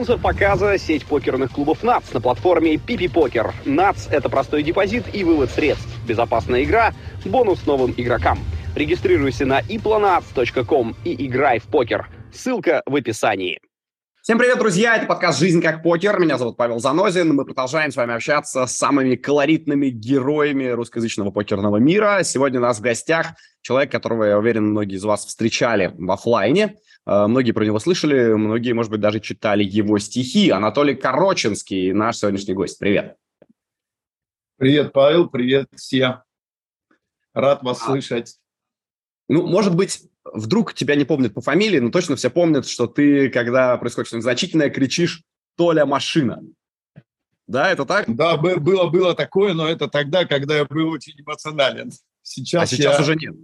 [0.00, 3.52] Спонсор показа– сеть покерных клубов НАЦ на платформе Пипи Покер.
[3.66, 6.94] НАЦ– это простой депозит и вывод средств, безопасная игра,
[7.26, 8.38] бонус новым игрокам.
[8.74, 12.08] Регистрируйся на iplanac.com и играй в покер.
[12.32, 13.60] Ссылка в описании.
[14.30, 14.96] Всем привет, друзья!
[14.96, 16.20] Это подкаст «Жизнь как покер».
[16.20, 17.34] Меня зовут Павел Занозин.
[17.34, 22.20] Мы продолжаем с вами общаться с самыми колоритными героями русскоязычного покерного мира.
[22.22, 26.76] Сегодня у нас в гостях человек, которого, я уверен, многие из вас встречали в офлайне.
[27.06, 30.50] Э, многие про него слышали, многие, может быть, даже читали его стихи.
[30.50, 32.78] Анатолий Короченский, наш сегодняшний гость.
[32.78, 33.16] Привет.
[34.58, 35.28] Привет, Павел.
[35.28, 36.22] Привет всем.
[37.34, 37.84] Рад вас а.
[37.84, 38.36] слышать.
[39.28, 43.30] Ну, может быть, вдруг тебя не помнят по фамилии, но точно все помнят, что ты,
[43.30, 45.22] когда происходит что-нибудь значительное, кричишь
[45.56, 46.42] «Толя машина».
[47.46, 48.04] Да, это так?
[48.14, 51.90] Да, было, было такое, но это тогда, когда я был очень эмоционален.
[52.22, 53.02] Сейчас а сейчас я...
[53.02, 53.34] уже нет.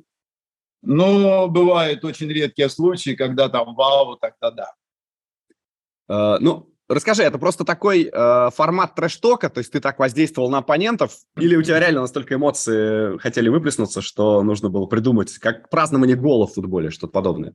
[0.83, 4.73] Ну, бывают очень редкие случаи, когда там вау, тогда да.
[6.09, 10.59] Uh, ну, расскажи, это просто такой uh, формат трэш-тока, то есть ты так воздействовал на
[10.59, 16.17] оппонентов, или у тебя реально настолько эмоции хотели выплеснуться, что нужно было придумать, как празднование
[16.17, 17.55] гола в футболе, что-то подобное?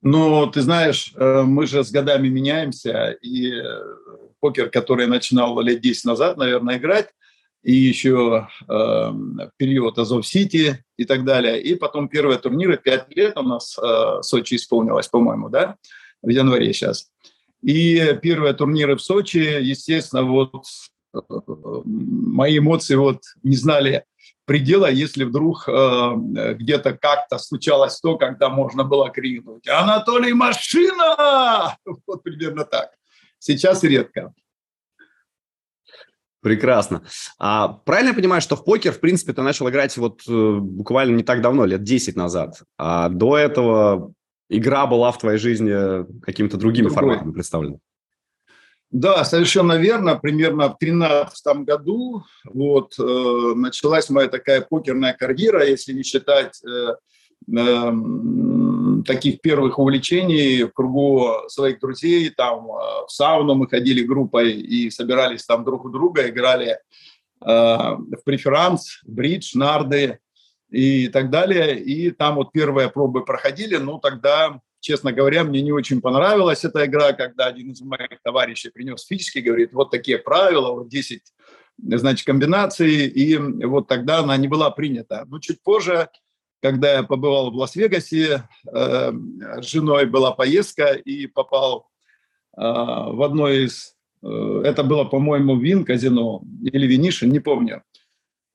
[0.00, 3.80] Ну, ты знаешь, э, мы же с годами меняемся, и э,
[4.40, 7.08] покер, который я начинал лет 10 назад, наверное, играть,
[7.62, 9.10] и еще э,
[9.56, 11.60] период Азов-Сити и так далее.
[11.60, 15.76] И потом первые турниры, пять лет у нас э, Сочи исполнилось, по-моему, да,
[16.22, 17.10] в январе сейчас.
[17.62, 20.64] И первые турниры в Сочи, естественно, вот
[21.14, 21.18] э,
[21.84, 24.04] мои эмоции вот не знали
[24.44, 26.14] предела, если вдруг э,
[26.54, 32.90] где-то как-то случалось то, когда можно было крикнуть «Анатолий, машина!» Вот примерно так.
[33.38, 34.32] Сейчас редко.
[36.40, 37.02] Прекрасно.
[37.38, 41.16] А правильно я понимаю, что в покер, в принципе, ты начал играть вот э, буквально
[41.16, 42.62] не так давно, лет 10 назад.
[42.78, 44.12] А до этого
[44.48, 46.94] игра была в твоей жизни какими-то другими Другой.
[46.96, 47.78] форматами представлена?
[48.90, 50.16] Да, совершенно верно.
[50.16, 56.94] Примерно в 2013 году вот, э, началась моя такая покерная карьера, если не считать э,
[57.54, 57.92] э,
[59.04, 62.30] таких первых увлечений в кругу своих друзей.
[62.30, 66.78] Там э, в сауну мы ходили группой и собирались там друг у друга, играли э,
[67.44, 70.18] в преферанс, бридж, нарды
[70.70, 71.78] и так далее.
[71.78, 73.76] И там вот первые пробы проходили.
[73.76, 78.70] Ну, тогда, честно говоря, мне не очень понравилась эта игра, когда один из моих товарищей
[78.70, 81.22] принес физически, говорит, вот такие правила, вот 10
[81.78, 85.24] значит, комбинаций, и вот тогда она не была принята.
[85.26, 86.08] Но чуть позже
[86.60, 89.12] когда я побывал в Лас-Вегасе, э,
[89.60, 91.88] с женой была поездка и попал
[92.56, 97.82] э, в одно из, э, это было, по-моему, Вин казино или Винишин, не помню.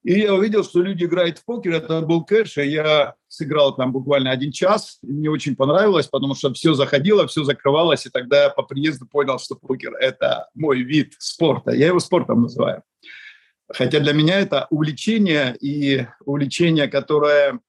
[0.04, 3.94] И я увидел, что люди играют в покер, это был кэш, и я сыграл там
[3.94, 8.44] буквально один час, и мне очень понравилось, потому что все заходило, все закрывалось, и тогда
[8.44, 12.84] я по приезду понял, что покер– это мой вид спорта, я его спортом называю.
[13.70, 17.62] Хотя для меня это увлечение, и увлечение, которое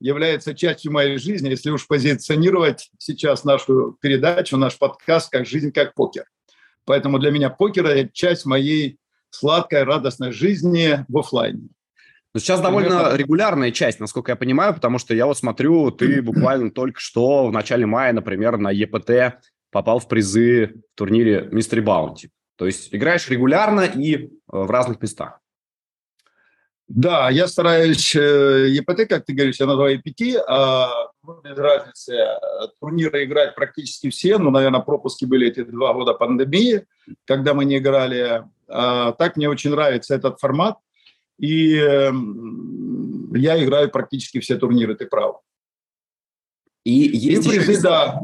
[0.00, 5.94] является частью моей жизни, если уж позиционировать сейчас нашу передачу, наш подкаст как «Жизнь как
[5.94, 6.24] покер».
[6.84, 8.98] Поэтому для меня покер– это часть моей
[9.36, 11.68] сладкой, радостной жизни в офлайне.
[12.34, 16.70] Но сейчас довольно регулярная часть, насколько я понимаю, потому что я вот смотрю, ты буквально
[16.70, 22.30] только что в начале мая, например, на ЕПТ попал в призы в турнире Мистери Баунти.
[22.56, 25.40] То есть играешь регулярно и э, в разных местах.
[26.88, 31.10] Да, я стараюсь э, ЕПТ, как ты говоришь, я называю EPT, а
[31.42, 32.38] без разницы, э,
[32.80, 36.86] турниры играть практически все, ну, наверное, пропуски были эти два года пандемии,
[37.24, 38.44] когда мы не играли.
[38.68, 40.78] А, так мне очень нравится этот формат,
[41.38, 42.10] и э,
[43.34, 45.40] я играю практически все турниры, ты прав.
[46.84, 48.20] И есть и призы, да.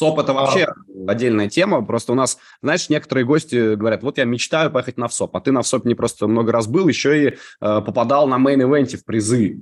[0.00, 0.74] Это вообще а...
[1.08, 1.84] отдельная тема.
[1.84, 5.50] Просто у нас, знаешь, некоторые гости говорят, вот я мечтаю поехать на ВСОП, а ты
[5.50, 8.96] на ВСОП не просто много раз был, еще и э, попадал на main event е
[8.96, 9.60] в призы.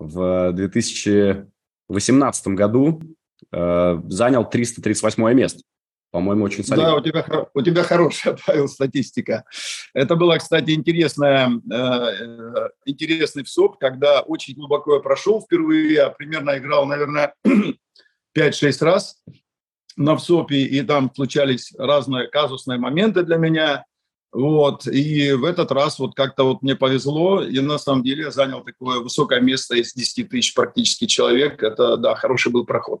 [0.00, 3.00] В 2018 году
[3.52, 5.62] э, занял 338 место.
[6.10, 6.90] По-моему, очень солидно.
[6.90, 9.44] Да, у тебя, у тебя хорошая, Павел, статистика.
[9.92, 15.92] Это было, кстати, интересное, э, э интересный ВСОП, когда очень глубоко я прошел впервые.
[15.92, 17.34] Я примерно играл, наверное,
[18.36, 19.22] 5-6 раз
[19.96, 23.84] на ВСОПе, и там случались разные казусные моменты для меня.
[24.30, 28.30] Вот, и в этот раз вот как-то вот мне повезло, и на самом деле я
[28.30, 31.62] занял такое высокое место из 10 тысяч практически человек.
[31.62, 33.00] Это, да, хороший был проход.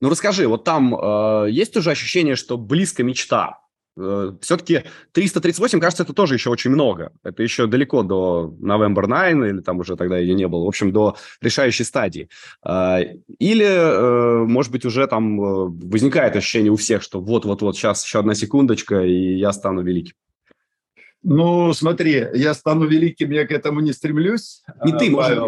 [0.00, 3.58] Ну расскажи, вот там э, есть уже ощущение, что близко мечта?
[3.98, 7.12] э, все-таки 338, кажется, это тоже еще очень много.
[7.22, 10.64] Это еще далеко до November 9, или там уже тогда ее не было.
[10.64, 12.28] В общем, до решающей стадии.
[12.64, 13.00] Э,
[13.38, 15.44] или, э, может быть, уже там э,
[15.90, 20.14] возникает ощущение у всех, что вот-вот-вот, сейчас еще одна секундочка, и я стану великим.
[21.22, 24.62] Ну, смотри, я стану великим, я к этому не стремлюсь.
[24.86, 25.38] И ты, может,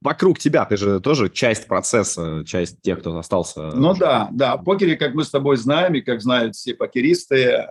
[0.00, 3.70] вокруг тебя, ты же тоже часть процесса, часть тех, кто остался.
[3.72, 4.56] Ну да, да.
[4.56, 7.66] В покере, как мы с тобой знаем, и как знают все покеристы, э,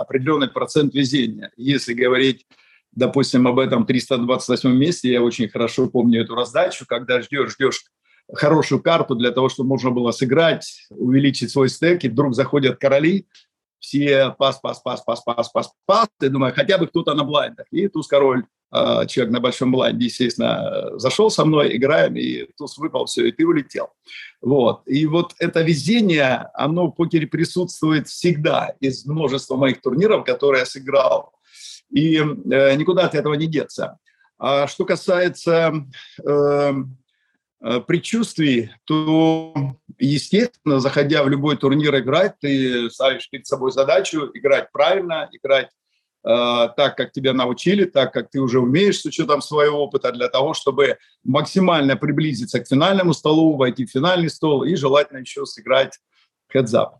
[0.00, 1.52] определенный процент везения.
[1.56, 2.46] Если говорить,
[2.92, 7.84] допустим, об этом 328 месте, я очень хорошо помню эту раздачу, когда ждешь, ждешь
[8.32, 13.26] хорошую карту для того, чтобы можно было сыграть, увеличить свой стек, и вдруг заходят короли,
[13.78, 16.08] все пас, пас, пас, пас, пас, пас, пас.
[16.18, 17.66] Ты думаешь, хотя бы кто-то на блайндах.
[17.70, 22.78] И туз король, а, человек на большом блайнде, естественно, зашел со мной, играем, и туз
[22.78, 23.90] выпал, все, и ты улетел.
[24.40, 24.82] Вот.
[24.86, 30.66] И вот это везение, оно в покере присутствует всегда из множества моих турниров, которые я
[30.66, 31.32] сыграл.
[31.90, 33.98] И э, никуда от этого не деться.
[34.38, 35.72] А что касается
[36.22, 36.72] э, Э,
[37.86, 39.54] предчувствий, то,
[39.98, 45.70] естественно, заходя в любой турнир играть, ты ставишь перед собой задачу играть правильно, играть
[46.24, 50.28] э, так, как тебя научили, так, как ты уже умеешь с учетом своего опыта, для
[50.28, 55.98] того, чтобы максимально приблизиться к финальному столу, войти в финальный стол и желательно еще сыграть
[56.54, 56.98] heads-up.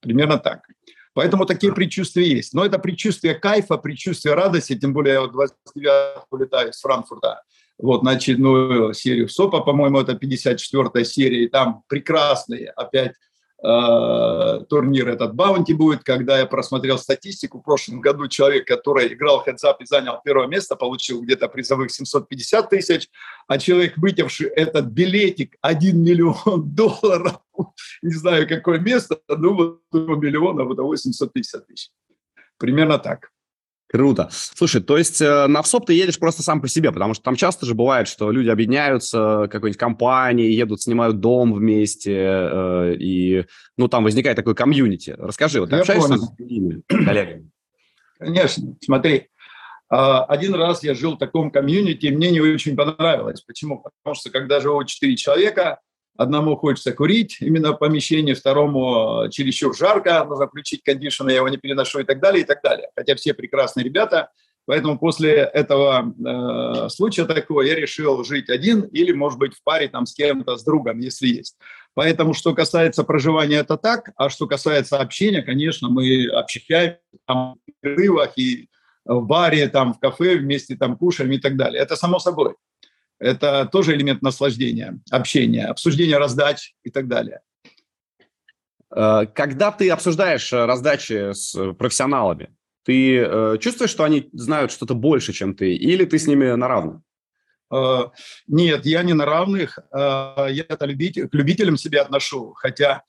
[0.00, 0.66] Примерно так.
[1.12, 2.54] Поэтому такие предчувствия есть.
[2.54, 7.42] Но это предчувствие кайфа, предчувствие радости, тем более я вот 29 улетаю из Франкфурта
[7.82, 13.12] вот, на очередную серию СОПа, по-моему, это 54-я серия, и там прекрасный опять
[13.62, 19.40] э, турнир этот Баунти будет, когда я просмотрел статистику, в прошлом году человек, который играл
[19.40, 23.08] хедзап и занял первое место, получил где-то призовых 750 тысяч,
[23.48, 27.40] а человек, вытявший этот билетик 1 миллион долларов,
[28.02, 31.90] не знаю, какое место, ну, вот миллиона, вот 850 тысяч.
[32.58, 33.30] Примерно так.
[33.90, 34.28] Круто.
[34.30, 37.34] Слушай, то есть э, на ВСОП ты едешь просто сам по себе, потому что там
[37.34, 43.46] часто же бывает, что люди объединяются, какой-нибудь компании, едут, снимают дом вместе, э, и,
[43.76, 45.16] ну, там возникает такой комьюнити.
[45.18, 46.22] Расскажи, вот ты я общаешься понял.
[46.22, 47.50] с другими коллегами?
[48.20, 48.76] Конечно.
[48.80, 49.26] Смотри,
[49.88, 53.40] а, один раз я жил в таком комьюнити, мне не очень понравилось.
[53.40, 53.82] Почему?
[53.82, 55.80] Потому что когда живут четыре человека,
[56.20, 61.48] Одному хочется курить именно в помещении, второму э, чересчур жарко, нужно включить кондишн, я его
[61.48, 62.90] не переношу и так далее, и так далее.
[62.94, 64.28] Хотя все прекрасные ребята.
[64.66, 69.88] Поэтому после этого э, случая такого я решил жить один или, может быть, в паре
[69.88, 71.56] там с кем-то, с другом, если есть.
[71.94, 74.10] Поэтому, что касается проживания, это так.
[74.16, 78.68] А что касается общения, конечно, мы общаемся там, в перерывах и
[79.06, 81.80] в баре, там, в кафе вместе там кушаем и так далее.
[81.80, 82.56] Это само собой.
[83.20, 87.40] Это тоже элемент наслаждения, общения, обсуждения раздач и так далее.
[88.94, 94.94] Э, когда ты обсуждаешь э, раздачи с э, профессионалами, ты чувствуешь, что они знают что-то
[94.94, 97.02] больше, чем ты, или ты с ними на равных?
[98.48, 99.78] Нет, я не на равных.
[99.92, 102.54] Я это любитель, к любителям себя отношу.
[102.54, 103.02] Хотя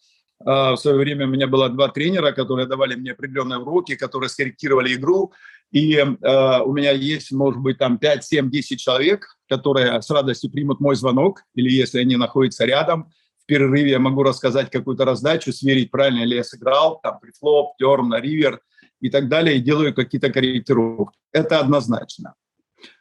[0.46, 4.94] в свое время у меня было два тренера, которые давали мне определенные уроки, которые скорректировали
[4.94, 5.34] игру.
[5.72, 10.52] И э, у меня есть, может быть, там 5, 7, 10 человек, которые с радостью
[10.52, 13.10] примут мой звонок, или если они находятся рядом,
[13.42, 18.10] в перерыве я могу рассказать какую-то раздачу, сверить, правильно ли я сыграл, там, прифлоп, терн,
[18.10, 18.62] на ривер
[19.00, 21.18] и так далее, и делаю какие-то корректировки.
[21.32, 22.36] Это однозначно.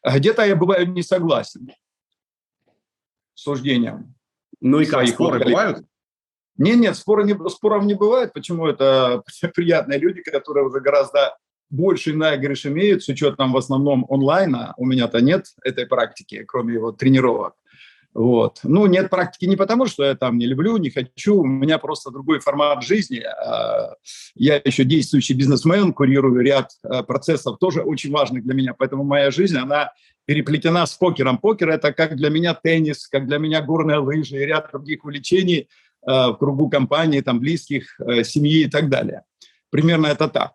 [0.03, 1.71] А где-то я бываю не согласен
[3.35, 4.15] с суждением.
[4.61, 5.85] Ну и как, споры бывают?
[6.61, 8.35] Нет, нет, споры не, споров не бывает.
[8.35, 8.67] Почему?
[8.67, 9.23] Это
[9.55, 11.35] приятные люди, которые уже гораздо
[11.71, 14.75] больше наигрыш имеют с учетом в основном онлайна.
[14.77, 17.55] У меня-то нет этой практики, кроме его тренировок.
[18.13, 18.59] Вот.
[18.63, 21.37] Ну, нет практики не потому, что я там не люблю, не хочу.
[21.37, 23.21] У меня просто другой формат жизни.
[23.21, 23.95] А,
[24.35, 28.75] я еще действующий бизнесмен, курирую ряд а, процессов, тоже очень важных для меня.
[28.77, 29.93] Поэтому моя жизнь, она
[30.27, 31.39] переплетена с покером.
[31.39, 35.69] Покер– это как для меня теннис, как для меня горные лыжи и ряд других увлечений
[36.03, 39.25] в кругу компании, там, близких, семьи и так далее.
[39.71, 40.53] Примерно это так.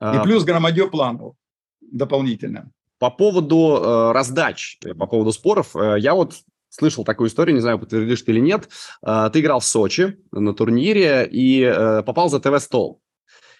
[0.00, 1.34] И а, плюс громадье планов
[1.80, 2.70] дополнительно.
[2.98, 6.34] По поводу э, раздач, по поводу споров, э, я вот
[6.68, 8.68] слышал такую историю, не знаю, подтвердишь ты или нет.
[9.04, 13.00] Э, ты играл в Сочи на турнире и э, попал за ТВ-стол.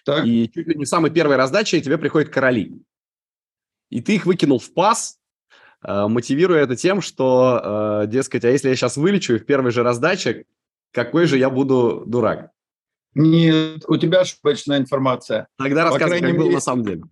[0.05, 0.25] Так.
[0.25, 2.81] И чуть ли не самой первой раздачей тебе приходят короли.
[3.89, 5.18] И ты их выкинул в пас, э,
[5.83, 9.83] мотивируя это тем, что, э, дескать, а если я сейчас вылечу и в первой же
[9.83, 10.45] раздаче,
[10.91, 12.51] какой же я буду дурак?
[13.15, 15.47] Нет, у тебя ошибочная информация.
[15.57, 17.03] Тогда рассказывай, как мере, было на самом деле.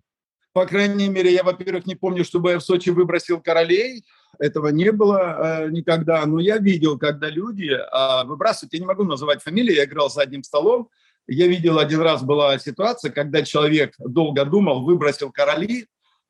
[0.52, 4.04] По крайней мере, я, во-первых, не помню, чтобы я в Сочи выбросил королей.
[4.38, 6.24] Этого не было э, никогда.
[6.26, 10.22] Но я видел, когда люди э, выбрасывают, я не могу называть фамилии, я играл за
[10.22, 10.88] одним столом,
[11.26, 15.86] Я видел один раз была ситуация, когда человек долго думал, выбросил короли,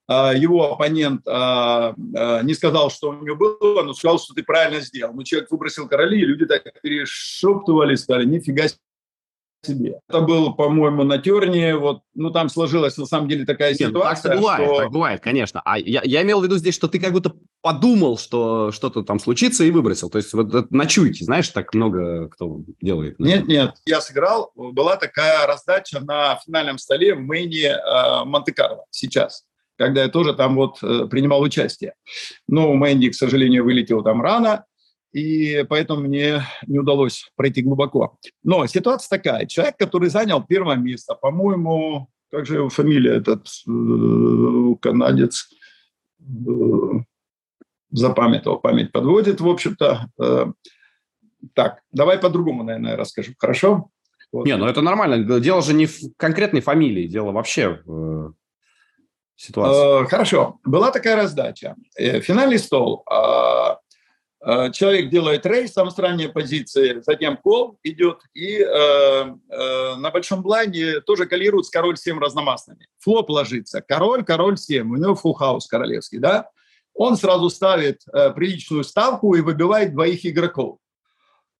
[0.08, 4.80] его оппонент а, а, не сказал, что у него было, но сказал, что ты правильно
[4.80, 5.12] сделал.
[5.12, 8.64] Но человек выбросил короли, и люди так перешептывали, сказали, нифига
[9.66, 10.00] себе.
[10.08, 14.34] Это был, по-моему, на терне, вот, ну, там сложилась, на самом деле, такая Нет, ситуация,
[14.34, 14.76] ну, так бывает, что...
[14.78, 15.60] так бывает, конечно.
[15.64, 19.18] А я, я имел в виду здесь, что ты как будто подумал, что что-то там
[19.18, 20.08] случится и выбросил.
[20.08, 23.18] То есть вот на чуйке, знаешь, так много кто делает.
[23.18, 29.47] Нет, нет, я сыграл, была такая раздача на финальном столе в Мэйне э, Монте-Карло сейчас
[29.78, 31.94] когда я тоже там вот э, принимал участие.
[32.48, 34.64] Но Мэнди, к сожалению, вылетел там рано,
[35.12, 38.18] и поэтому мне не удалось пройти глубоко.
[38.42, 39.46] Но ситуация такая.
[39.46, 45.48] Человек, который занял первое место, по-моему, как же его фамилия, этот э, канадец,
[46.20, 46.92] э,
[47.90, 50.10] запамятовал, память подводит, в общем-то.
[51.54, 53.32] Так, давай по-другому, наверное, расскажу.
[53.38, 53.90] Хорошо?
[54.32, 54.44] Вот.
[54.44, 55.40] Не, ну это нормально.
[55.40, 57.80] Дело же не в конкретной фамилии, дело вообще
[59.38, 60.04] ситуации?
[60.04, 60.58] Э, хорошо.
[60.64, 61.76] Была такая раздача.
[61.96, 63.04] Э, финальный стол.
[63.10, 63.78] А,
[64.40, 69.24] а, человек делает raise, там с ранней позиции, затем call идет, и э,
[69.96, 72.86] на большом блайнде тоже коллируют король 7 разномастными.
[72.98, 73.80] Флоп ложится.
[73.80, 74.90] Король, король 7.
[74.90, 76.50] У него фулл-хаус королевский, да?
[76.94, 78.02] Он сразу ставит
[78.34, 80.78] приличную ставку и выбивает двоих игроков.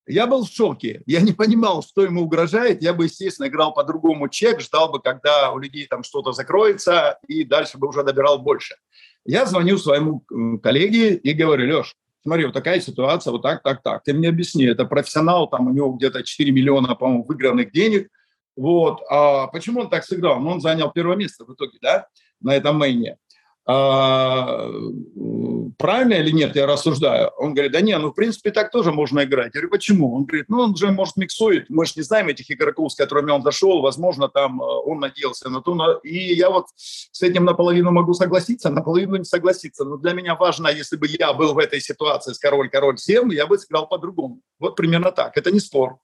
[0.09, 1.03] Я был в шоке.
[1.07, 2.83] Я не понимал, что ему угрожает.
[2.83, 7.45] Я бы, естественно, играл по-другому чек, ждал бы, когда у людей там что-то закроется, и
[7.45, 8.77] дальше бы уже добирал больше.
[9.27, 10.25] Я звоню своему
[10.63, 14.03] коллеге и говорю, Леш, смотри, вот такая ситуация, вот так, так, так.
[14.03, 18.09] Ты мне объясни, это профессионал, там у него где-то 4 миллиона, по-моему, выигранных денег.
[18.57, 19.03] Вот.
[19.11, 20.41] А почему он так сыграл?
[20.41, 22.07] Ну, он занял первое место в итоге, да,
[22.41, 23.19] на этом мейне.
[23.71, 24.67] А,
[25.77, 27.31] правильно или нет, я рассуждаю.
[27.37, 29.55] Он говорит, да не, ну, в принципе, так тоже можно играть.
[29.55, 30.17] Я говорю, почему?
[30.17, 31.69] Он говорит, ну, он же, может, миксует.
[31.69, 33.83] Мы же не знаем этих игроков, с которыми он зашел.
[33.83, 36.01] Возможно, там э, он надеялся на то.
[36.03, 39.85] И я вот с этим наполовину могу согласиться, наполовину не согласиться.
[39.85, 43.47] Но для меня важно, если бы я был в этой ситуации с король-король 7, я
[43.47, 44.41] бы сыграл по-другому.
[44.59, 45.37] Вот примерно так.
[45.37, 45.99] Это не спор.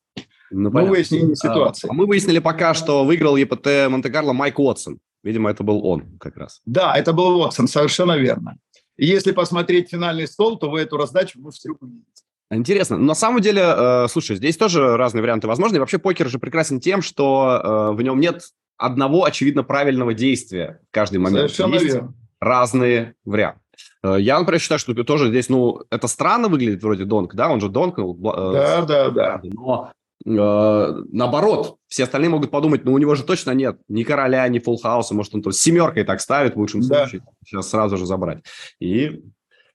[0.55, 1.91] Ну, мы выяснили ситуацию.
[1.91, 4.99] А, мы выяснили пока, что выиграл ЕПТ Монте-Карло Майк Уотсон.
[5.23, 6.61] Видимо, это был он как раз.
[6.65, 8.57] Да, это был Уотсон, совершенно верно.
[8.97, 12.05] И если посмотреть финальный стол, то вы эту раздачу можете увидеть.
[12.51, 12.99] Интересно.
[12.99, 15.77] На самом деле, э, слушай, здесь тоже разные варианты возможны.
[15.77, 18.43] И вообще покер же прекрасен тем, что э, в нем нет
[18.77, 21.51] одного очевидно правильного действия в каждый момент.
[21.51, 22.15] Совершенно Есть верно.
[22.41, 23.61] разные варианты.
[24.05, 27.61] Э, я, например, считаю, что тоже здесь, ну, это странно выглядит вроде donk, да, он
[27.61, 27.99] же donk.
[27.99, 29.41] Э, да, да, да.
[29.43, 29.91] Но
[30.25, 35.14] наоборот, все остальные могут подумать, ну, у него же точно нет ни короля, ни фулл-хауса,
[35.14, 37.07] может, он то семеркой так ставит в лучшем да.
[37.07, 38.43] случае, сейчас сразу же забрать.
[38.81, 39.23] И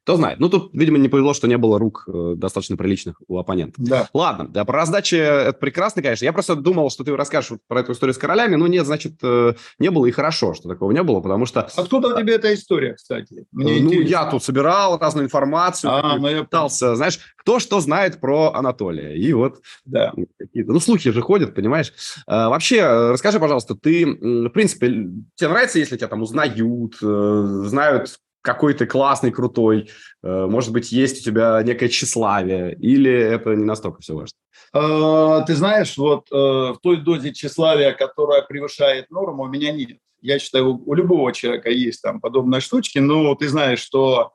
[0.09, 0.39] кто знает.
[0.39, 3.75] Ну, тут, видимо, не повезло, что не было рук э, достаточно приличных у оппонента.
[3.77, 4.09] Да.
[4.11, 6.25] Ладно, да, про раздачи это прекрасно, конечно.
[6.25, 8.55] Я просто думал, что ты расскажешь вот про эту историю с королями.
[8.55, 11.69] Ну, нет, значит, э, не было и хорошо, что такого не было, потому что...
[11.75, 13.45] Откуда у тебя эта история, кстати?
[13.51, 14.09] Мне ну, интересно.
[14.09, 19.15] я тут собирал разную информацию, а, ну, я пытался, знаешь, кто что знает про Анатолия.
[19.15, 20.11] И вот да.
[20.39, 20.71] какие-то...
[20.73, 21.93] Ну, слухи же ходят, понимаешь?
[22.25, 24.87] А, вообще, э, расскажи, пожалуйста, ты, в принципе,
[25.35, 29.89] тебе нравится, если тебя там узнают, знают какой ты классный, крутой,
[30.23, 34.37] э, может быть, есть у тебя некое тщеславие, или это не настолько все важно?
[34.73, 39.97] Э, ты знаешь, вот э, в той дозе тщеславия, которая превышает норму, у меня нет.
[40.21, 44.33] Я считаю, у любого человека есть там подобные штучки, но ты знаешь, что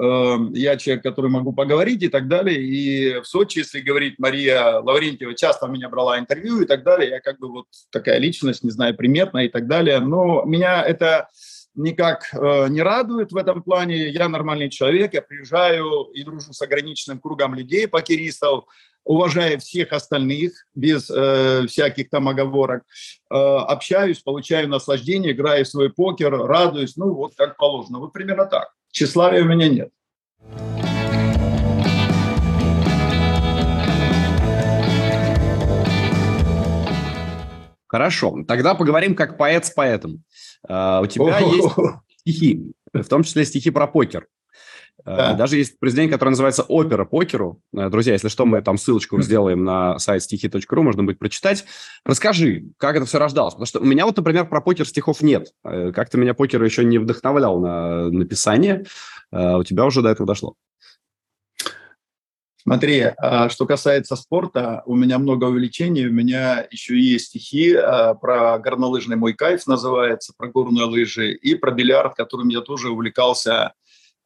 [0.00, 2.62] я человек, который могу поговорить и так далее.
[2.62, 7.20] И в Сочи, если говорить, Мария Лаврентьева часто меня брала интервью и так далее, я
[7.20, 9.98] как бы вот такая личность, не знаю, приметная и так далее.
[9.98, 11.28] Но меня это
[11.78, 14.08] никак э, не радует в этом плане.
[14.08, 18.64] Я нормальный человек, я приезжаю и дружу с ограниченным кругом людей, покеристов,
[19.04, 22.82] уважая всех остальных, без э, всяких там оговорок,
[23.30, 28.00] э, общаюсь, получаю наслаждение, играю в свой покер, радуюсь, ну вот как положено.
[28.00, 28.74] Вот примерно так.
[28.90, 30.97] Тщеславия у меня нет.
[37.88, 40.22] Хорошо, тогда поговорим как поэт с поэтом.
[40.68, 41.68] Uh, у тебя есть
[42.20, 44.26] стихи, в том числе стихи про покер.
[45.04, 45.34] А, да.
[45.34, 47.62] Даже есть произведение, которое называется «Опера покеру».
[47.74, 51.64] Э, друзья, если что, мы там ссылочку сделаем на сайт стихи.ру, можно будет прочитать.
[52.04, 53.54] Расскажи, как это все рождалось?
[53.54, 55.52] Потому что у меня вот, например, про покер стихов нет.
[55.62, 58.84] Как-то меня покер еще не вдохновлял на написание.
[59.30, 60.54] У тебя уже до этого дошло.
[62.68, 68.12] Смотри, а, что касается спорта, у меня много увлечений, у меня еще есть стихи а,
[68.12, 73.72] про горнолыжный мой кайф называется, про горные лыжи, и про бильярд, которым я тоже увлекался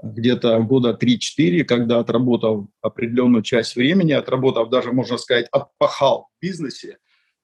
[0.02, 6.98] где-то года 3-4, когда отработал определенную часть времени, отработав даже, можно сказать, отпахал в бизнесе,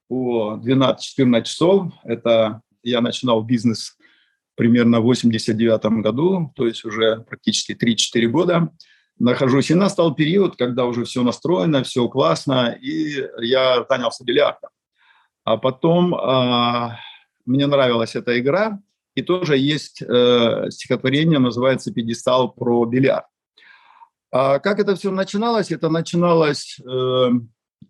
[0.08, 1.92] по 12-14 часов.
[2.02, 3.96] Это я начинал бизнес
[4.56, 8.72] примерно в 89 году, то есть уже практически 3-4 года
[9.18, 9.70] нахожусь.
[9.70, 14.70] И настал период, когда уже все настроено, все классно, и я занялся бильярдом.
[15.44, 16.90] А потом э,
[17.46, 18.80] мне нравилась эта игра,
[19.14, 23.24] и тоже есть э, стихотворение, называется «Пьедестал про бильярд».
[24.30, 25.70] А как это все начиналось?
[25.70, 27.30] Это начиналось, э,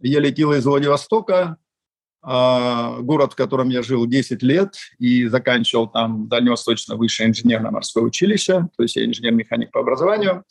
[0.00, 1.56] я летел из Владивостока,
[2.24, 8.68] э, город, в котором я жил 10 лет, и заканчивал там Дальневосточное высшее инженерно-морское училище,
[8.76, 10.44] то есть я инженер-механик по образованию.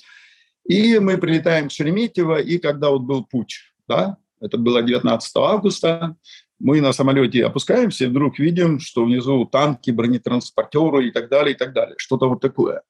[0.68, 6.16] И мы прилетаем в Шереметьево, и когда вот был путь, да, это было 19 августа,
[6.60, 11.58] мы на самолете опускаемся, и вдруг видим, что внизу танки, бронетранспортеры и так далее, и
[11.58, 11.96] так далее.
[11.98, 12.82] Что-то вот такое.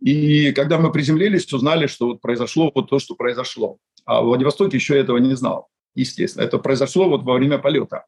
[0.00, 3.76] И когда мы приземлились, узнали, что вот произошло вот то, что произошло.
[4.06, 6.44] А в Владивостоке еще этого не знал, естественно.
[6.44, 8.06] Это произошло вот во время полета.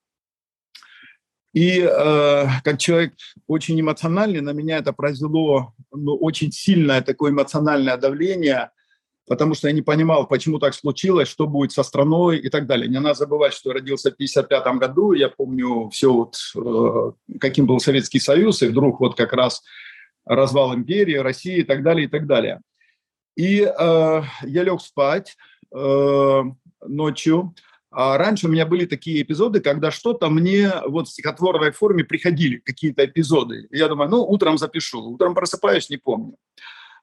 [1.53, 3.13] И э, как человек
[3.47, 8.71] очень эмоциональный, на меня это произвело ну, очень сильное такое эмоциональное давление–
[9.33, 12.87] потому что я не понимал, почему так случилось, что будет со страной и так далее.
[12.87, 17.65] Не надо забывать, что я родился в 1955 году, я помню все, вот, э, каким
[17.65, 19.63] был Советский Союз, и вдруг вот как раз
[20.27, 22.61] развал империи, России и так далее, и так далее.
[23.35, 25.35] И э, я лег спать
[25.75, 26.43] э,
[26.87, 27.55] ночью,
[27.91, 32.59] а раньше у меня были такие эпизоды, когда что-то мне вот в стихотворной форме приходили,
[32.59, 33.67] какие-то эпизоды.
[33.71, 35.03] Я думаю, ну, утром запишу.
[35.13, 36.37] Утром просыпаюсь, не помню.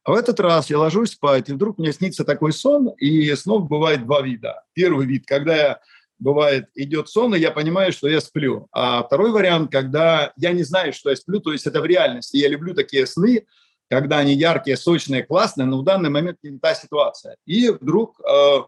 [0.04, 3.68] А в этот раз я ложусь спать, и вдруг мне снится такой сон, и снов
[3.68, 4.64] бывает два вида.
[4.74, 5.80] Первый вид, когда я
[6.20, 8.68] бывает, идет сон, и я понимаю, что я сплю.
[8.72, 12.38] А второй вариант, когда я не знаю, что я сплю, то есть это в реальности.
[12.38, 13.46] Я люблю такие сны,
[13.90, 17.36] когда они яркие, сочные, классные, но в данный момент не та ситуация.
[17.46, 18.60] И вдруг э,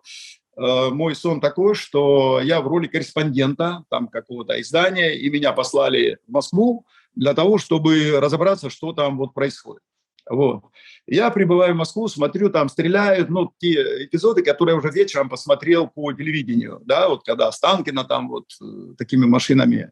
[0.57, 6.17] э, мой сон такой, что я в роли корреспондента там какого-то издания, и меня послали
[6.27, 6.85] в Москву
[7.15, 9.83] для того, чтобы разобраться, что там вот происходит.
[10.31, 10.63] Вот.
[11.07, 15.88] Я прибываю в Москву, смотрю, там стреляют, ну, те эпизоды, которые я уже вечером посмотрел
[15.88, 19.91] по телевидению, да, вот когда Останкина там вот э, такими машинами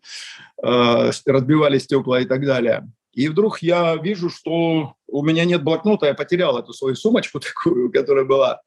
[0.64, 2.90] э, разбивали стекла и так далее.
[3.12, 7.92] И вдруг я вижу, что у меня нет блокнота, я потерял эту свою сумочку такую,
[7.92, 8.62] которая была.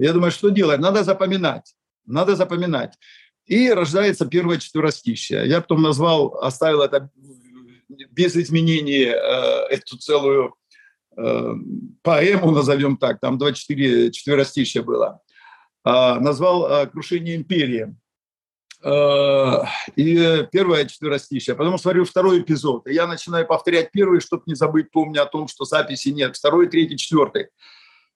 [0.00, 0.80] Я думаю, что делать?
[0.80, 1.72] Надо запоминать,
[2.04, 2.94] надо запоминать.
[3.46, 5.44] И рождается первое четверостище.
[5.46, 7.10] Я потом назвал, оставил это
[8.10, 10.56] без изменений, э, эту целую
[11.14, 15.20] поэму, назовем так, там 24 четверостища было,
[15.84, 17.94] а, назвал э, «Крушение империи».
[18.84, 19.62] Э,
[19.96, 24.90] и первое четверостище, потом смотрю второй эпизод, и я начинаю повторять первый, чтобы не забыть,
[24.90, 27.48] помню о том, что записи нет, второй, третий, четвертый.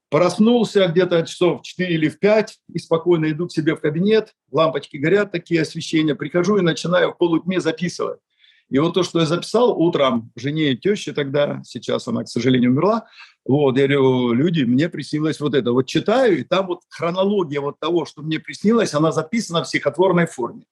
[0.08, 4.34] Проснулся где-то часов в 4 или в 5 и спокойно иду к себе в кабинет,
[4.52, 8.20] лампочки горят, такие освещения, прихожу и начинаю в полутьме записывать.
[8.68, 12.72] И вот то, что я записал утром жене и теще тогда, сейчас она, к сожалению,
[12.72, 13.06] умерла,
[13.44, 15.70] вот, я говорю, люди, мне приснилось вот это.
[15.70, 20.26] Вот читаю, и там вот хронология вот того, что мне приснилось, она записана в стихотворной
[20.26, 20.64] форме.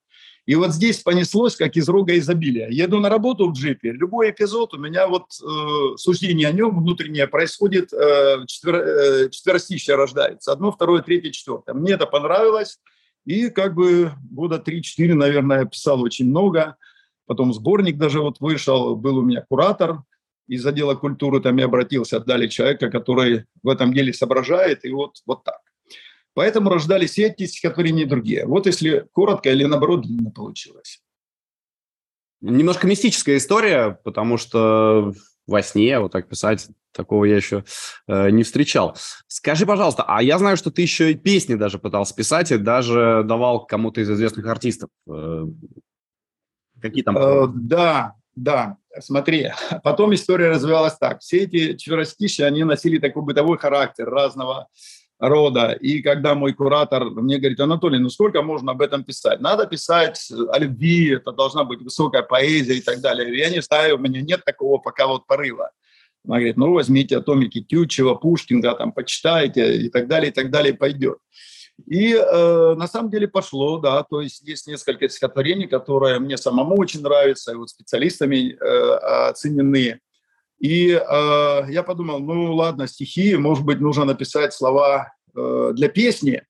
[0.44, 2.68] И вот здесь понеслось, как из рога изобилия.
[2.68, 7.28] Еду на работу в джипе, любой эпизод, у меня вот э, суждение о нем внутреннее
[7.28, 10.52] происходит, э, четвер, э, четверостище рождается.
[10.52, 11.72] Одно, второе, третье, четвертое.
[11.72, 12.78] Мне это понравилось,
[13.24, 16.76] и как бы года 3-4, наверное, я писал очень много–
[17.26, 20.02] потом сборник даже вот вышел, был у меня куратор
[20.46, 25.16] из отдела культуры, там я обратился, отдали человека, который в этом деле соображает, и вот,
[25.26, 25.60] вот так.
[26.34, 28.44] Поэтому рождались эти стихотворения и другие.
[28.46, 31.00] Вот если коротко или наоборот длинно получилось.
[32.40, 35.14] Немножко мистическая история, потому что
[35.46, 37.64] во сне вот так писать, такого я еще
[38.06, 38.96] э, не встречал.
[39.26, 43.22] Скажи, пожалуйста, а я знаю, что ты еще и песни даже пытался писать и даже
[43.24, 44.90] давал кому-то из известных артистов.
[45.08, 45.44] Э,
[46.84, 47.16] Какие там?
[47.16, 48.76] Э, да, да.
[49.00, 49.50] Смотри,
[49.82, 51.20] потом история развивалась так.
[51.20, 54.68] Все эти четверостища, они носили такой бытовой характер разного
[55.18, 55.72] рода.
[55.72, 59.40] И когда мой куратор мне говорит, Анатолий, ну сколько можно об этом писать?
[59.40, 63.34] Надо писать о любви, это должна быть высокая поэзия и так далее.
[63.34, 65.70] Я не знаю, у меня нет такого пока вот порыва.
[66.26, 70.74] Она говорит, ну возьмите атомики Тютчева, Пушкина, там почитайте и так далее, и так далее,
[70.74, 71.16] пойдет.
[71.86, 76.76] И э, на самом деле пошло, да, то есть есть несколько стихотворений, которые мне самому
[76.76, 80.00] очень нравятся, и вот специалистами э, оценены.
[80.60, 86.42] И э, я подумал, ну ладно, стихи, может быть, нужно написать слова э, для песни.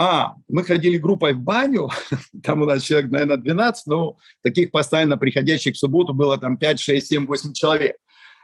[0.00, 1.90] А, мы ходили группой в баню,
[2.42, 6.80] там у нас человек, наверное, 12, но таких постоянно приходящих в субботу было там 5,
[6.80, 7.96] 6, 7, 8 человек.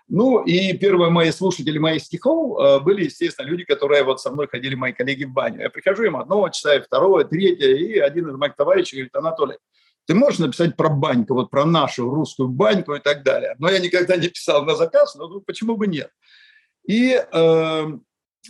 [0.09, 4.49] Ну и первые мои слушатели моих стихов э, были, естественно, люди, которые вот со мной
[4.49, 5.63] ходили, мои коллеги в баню.
[5.63, 9.57] Я прихожу им одного, читаю второго, третье, и один из моих товарищей говорит, Анатолий,
[10.07, 13.55] Ты можешь написать про баньку, вот про нашу русскую баньку и так далее.
[13.59, 16.11] Но я никогда не писал на заказ, но ну, почему бы нет?
[16.87, 17.87] И э,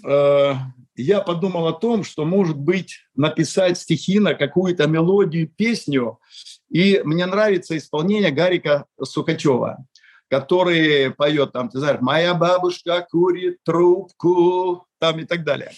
[0.04, 0.54] э,
[0.96, 6.18] я подумал о том, что, может быть, написать стихи на какую-то мелодию, песню.
[6.68, 9.86] И мне нравится исполнение Гарика Сукачева,
[10.40, 15.70] который поет там, ты знаешь, «Моя бабушка курит трубку», там и так далее.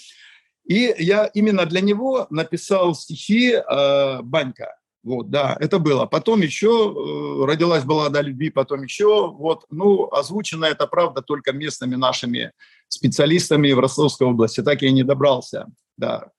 [0.65, 4.75] И я именно для него написал стихи э, «Банька».
[5.03, 6.07] Вот, да, это было.
[6.07, 11.53] Потом еще э, родилась баллада о любви, потом еще, вот, ну, озвучено это, правда, только
[11.53, 12.53] местными нашими
[12.89, 14.63] специалистами в Ростовской области.
[14.63, 15.67] Так я и не добрался,
[15.97, 16.31] да.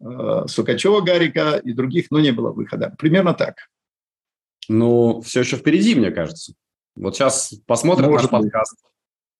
[0.00, 2.94] Э, Сукачева, Гарика и других, но не было выхода.
[2.98, 3.56] Примерно так.
[4.68, 6.54] Ну, все еще впереди, мне кажется.
[7.00, 8.76] Вот сейчас посмотрим Может наш подкаст.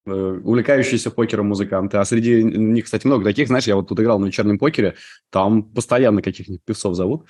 [0.09, 1.99] Э, увлекающиеся покером музыканты.
[1.99, 3.49] А среди них, кстати, много таких.
[3.49, 4.95] Знаешь, я вот тут играл на вечернем покере,
[5.31, 7.27] там постоянно каких-нибудь певцов зовут,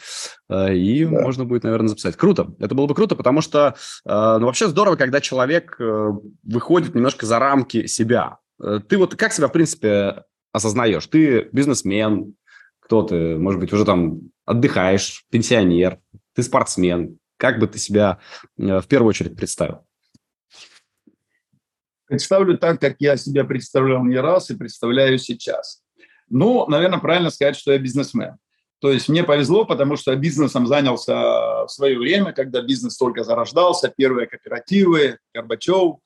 [0.48, 1.10] э, и да.
[1.22, 2.16] можно будет, наверное, записать.
[2.16, 2.54] Круто.
[2.60, 5.78] Это было бы круто, потому что э, ну, вообще здорово, когда человек
[6.44, 8.38] выходит немножко за рамки себя.
[8.58, 11.06] Ты вот как себя, в принципе, осознаешь?
[11.06, 12.34] Ты бизнесмен,
[12.80, 13.36] кто ты?
[13.36, 15.98] Может быть, уже там отдыхаешь, пенсионер,
[16.34, 17.18] ты спортсмен.
[17.36, 18.18] Как бы ты себя
[18.56, 19.87] в первую очередь представил?
[22.08, 25.82] Представлю так, как я себя представлял не раз и представляю сейчас.
[26.30, 28.36] Ну, наверное, правильно сказать, что я бизнесмен.
[28.80, 33.92] То есть мне повезло, потому что бизнесом занялся в свое время, когда бизнес только зарождался,
[33.94, 35.96] первые кооперативы, Горбачев,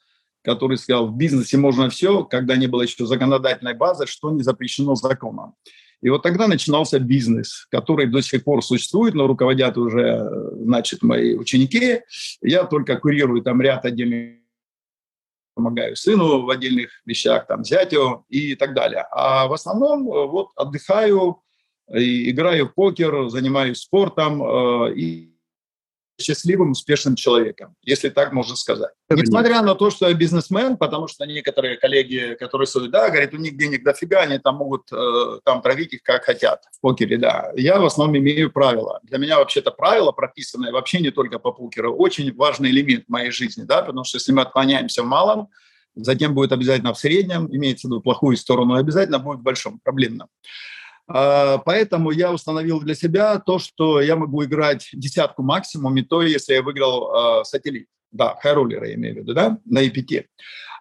[0.42, 4.94] который сказал, в бизнесе можно все, когда не было еще законодательной базы, что не запрещено
[4.94, 5.54] законом.
[6.00, 11.36] И вот тогда начинался бизнес, который до сих пор существует, но руководят уже, значит, мои
[11.36, 12.00] ученики.
[12.40, 14.41] Я только курирую там ряд отдельных
[15.54, 19.06] помогаю сыну в отдельных вещах, там, зятю и так далее.
[19.10, 21.42] А в основном э, вот отдыхаю,
[21.88, 25.31] играю в покер, занимаюсь спортом э, и
[26.22, 28.92] счастливым, успешным человеком, если так можно сказать.
[29.10, 33.38] Несмотря на то, что я бизнесмен, потому что некоторые коллеги, которые судят, да, говорят, у
[33.38, 37.52] них денег дофига, они там могут э, там травить их как хотят в покере, да.
[37.56, 39.00] Я в основном имею правила.
[39.02, 43.64] Для меня вообще-то правила прописанные вообще не только по покеру, очень важный элемент моей жизни,
[43.64, 45.48] да, потому что если мы отклоняемся в малом,
[45.94, 50.28] затем будет обязательно в среднем, имеется в виду плохую сторону, обязательно будет в большом, проблемном.
[51.14, 56.22] А, поэтому я установил для себя то, что я могу играть десятку максимум, и то,
[56.22, 57.86] если я выиграл э, сателлит.
[58.10, 60.24] Да, хайроллеры я имею в виду, да, на EPT.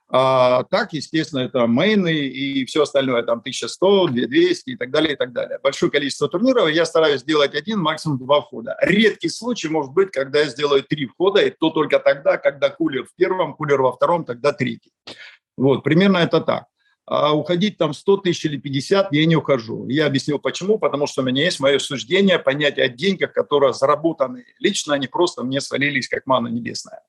[0.07, 5.15] А, так, естественно, это мейны и все остальное, там 1100, 2200 и так далее, и
[5.17, 5.59] так далее.
[5.61, 8.77] Большое количество турниров, я стараюсь сделать один, максимум два входа.
[8.81, 13.03] Редкий случай может быть, когда я сделаю три входа, и то только тогда, когда кулер
[13.03, 14.91] в первом, кулер во втором, тогда третий.
[15.57, 16.65] Вот, примерно это так
[17.05, 19.87] а уходить там 100 тысяч или 50 я не ухожу.
[19.87, 24.45] Я объяснил почему, потому что у меня есть мое суждение, понятие о деньгах, которые заработаны
[24.59, 27.01] лично, они просто мне свалились как мана небесная.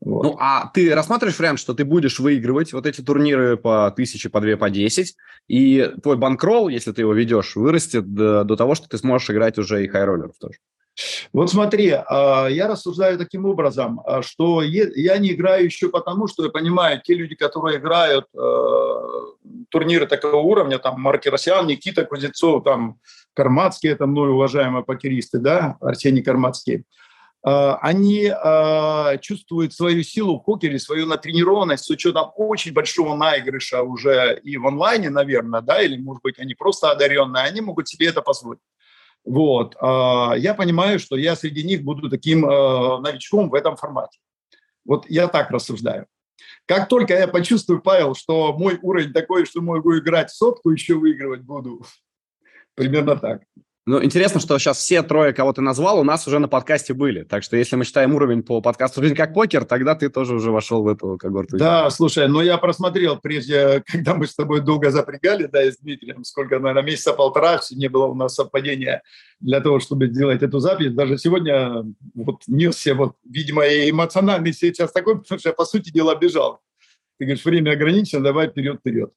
[0.00, 0.22] Вот.
[0.22, 4.40] Ну, а ты рассматриваешь вариант, что ты будешь выигрывать вот эти турниры по тысяче, по
[4.40, 5.16] две, по десять,
[5.48, 9.58] и твой банкролл, если ты его ведешь, вырастет до, до того, что ты сможешь играть
[9.58, 10.58] уже и хайроллеров тоже?
[11.32, 16.44] Вот смотри, а, я рассуждаю таким образом, а, что я не играю еще потому, что
[16.44, 19.02] я понимаю, те люди, которые играют а,
[19.68, 22.98] турниры такого уровня, там Маркиросян, Никита Кузнецов, там
[23.34, 26.84] Кармацкий, это мной уважаемые покеристы, да, Арсений Кармацкий,
[27.42, 28.32] они
[29.20, 34.66] чувствуют свою силу в покере, свою натренированность с учетом очень большого наигрыша уже и в
[34.66, 38.60] онлайне, наверное, да, или, может быть, они просто одаренные, они могут себе это позволить.
[39.24, 39.76] Вот.
[39.80, 44.18] А, я понимаю, что я среди них буду таким э, новичком в этом формате.
[44.84, 46.06] Вот я так рассуждаю.
[46.66, 51.42] Как только я почувствую, Павел, что мой уровень такой, что могу играть сотку, еще выигрывать
[51.42, 51.84] буду.
[52.74, 53.42] Примерно так.
[53.86, 57.22] Ну, интересно, что сейчас все трое, кого ты назвал, у нас уже на подкасте были.
[57.22, 60.50] Так что если мы считаем уровень по подкасту «Жизнь как покер», тогда ты тоже уже
[60.50, 61.58] вошел в эту когорту.
[61.58, 65.76] Да, слушай, ну я просмотрел прежде, когда мы с тобой долго запрягали, да, и с
[65.76, 69.02] Дмитрием, сколько, наверное, месяца полтора не было у нас совпадения
[69.40, 70.94] для того, чтобы сделать эту запись.
[70.94, 75.90] Даже сегодня вот несся, вот, видимо, и эмоциональный сейчас такой, потому что я, по сути
[75.90, 76.62] дела, бежал.
[77.18, 79.12] Ты говоришь, время ограничено, давай вперед-вперед.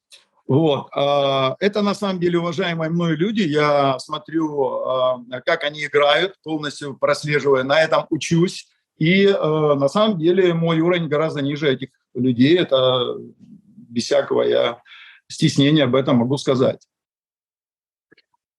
[0.48, 0.88] Вот.
[0.94, 3.42] А, это на самом деле уважаемые мной люди.
[3.42, 8.66] Я смотрю, а, как они играют, полностью прослеживая, на этом учусь.
[8.96, 12.58] И а, на самом деле мой уровень гораздо ниже этих людей.
[12.58, 14.80] Это без всякого я
[15.28, 16.80] стеснения об этом могу сказать.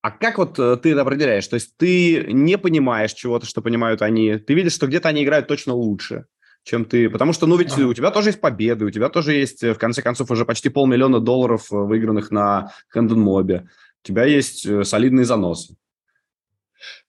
[0.02, 1.48] А как вот э, ты это определяешь?
[1.48, 5.48] То есть ты не понимаешь чего-то, что понимают они, ты видишь, что где-то они играют
[5.48, 6.26] точно лучше
[6.64, 7.10] чем ты.
[7.10, 9.78] Потому что, ну, ведь у тебя тоже есть победы, у тебя тоже есть, э, в
[9.78, 13.70] конце концов, уже почти полмиллиона долларов э, выигранных на Хэнденмобе.
[14.04, 15.76] У тебя есть э, солидные заносы.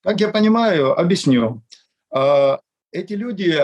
[0.03, 1.63] Как я понимаю, объясню.
[2.93, 3.57] Эти люди,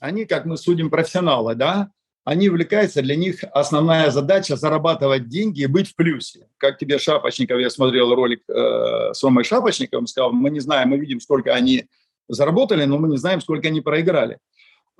[0.00, 1.90] они, как мы судим профессионалы, да,
[2.24, 6.46] они увлекаются, для них основная задача зарабатывать деньги и быть в плюсе.
[6.58, 10.98] Как тебе Шапочников, я смотрел ролик э, с Ромой Шапочниковым, сказал, мы не знаем, мы
[10.98, 11.86] видим, сколько они
[12.28, 14.38] заработали, но мы не знаем, сколько они проиграли.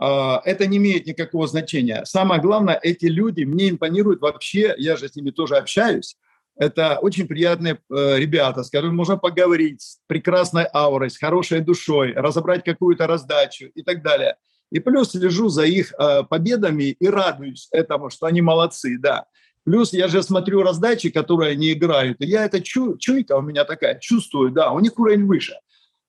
[0.01, 2.03] А, это не имеет никакого значения.
[2.05, 6.17] Самое главное, эти люди мне импонируют вообще, я же с ними тоже общаюсь,
[6.57, 12.13] это очень приятные э, ребята, с которыми можно поговорить, с прекрасной аурой, с хорошей душой,
[12.15, 14.37] разобрать какую-то раздачу и так далее.
[14.71, 19.27] И плюс слежу за их э, победами и радуюсь этому, что они молодцы, да.
[19.65, 23.65] Плюс я же смотрю раздачи, которые они играют, и я это чу, чуйка у меня
[23.65, 25.55] такая, чувствую, да, у них уровень выше.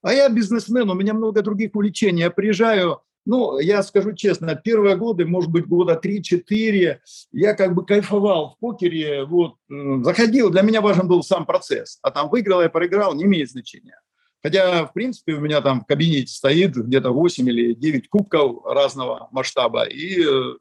[0.01, 2.21] А я бизнесмен, у меня много других увлечений.
[2.21, 6.97] Я приезжаю ну, я скажу честно, первые годы, может быть, года 3-4,
[7.31, 12.11] я как бы кайфовал в покере, вот, заходил, для меня важен был сам процесс, а
[12.11, 13.99] там выиграл я, проиграл, не имеет значения.
[14.43, 19.27] Хотя, в принципе, у меня там в кабинете стоит где-то 8 или 9 кубков разного
[19.31, 20.55] масштаба, и э,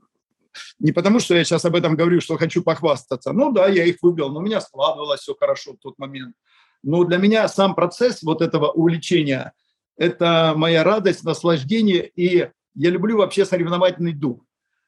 [0.78, 3.32] не потому, что я сейчас об этом говорю, что хочу похвастаться.
[3.32, 6.34] Ну да, я их выиграл, но у меня складывалось все хорошо в тот момент.
[6.82, 9.52] Но для меня сам процесс вот этого увлечения–
[10.00, 14.40] это моя радость, наслаждение, и я люблю вообще соревновательный дух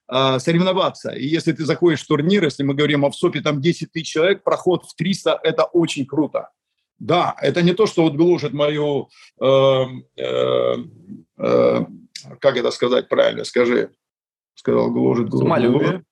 [0.09, 1.11] а, соревноваться.
[1.11, 4.43] И если ты заходишь в турнир, если мы говорим о ВСОПе, там 10 тысяч человек,
[4.43, 6.49] проход в 300– это очень круто.
[6.99, 9.47] Да, это не то, что вот гложет мою, э,
[10.17, 10.77] э,
[11.39, 11.81] э,
[12.39, 13.91] как это сказать правильно, скажи,
[14.55, 15.29] сказал гложет.
[15.29, 16.05] гложет самолюбие.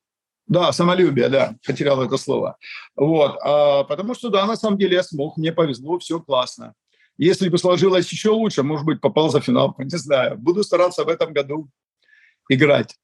[0.46, 2.58] Да, самолюбие, да, потерял это слово.
[2.96, 6.74] Вот, а, потому что, да, на самом деле я смог, мне повезло, все классно.
[7.22, 10.38] Если бы сложилось еще лучше, может быть, попал за финал, не знаю.
[10.38, 11.68] Буду стараться в этом году
[12.48, 12.96] играть.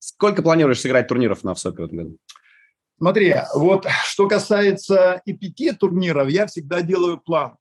[0.00, 2.18] Сколько планируешь сыграть турниров на ВСОПе в этом году?
[2.98, 7.54] Смотри, вот что касается и пяти турниров, я всегда делаю план.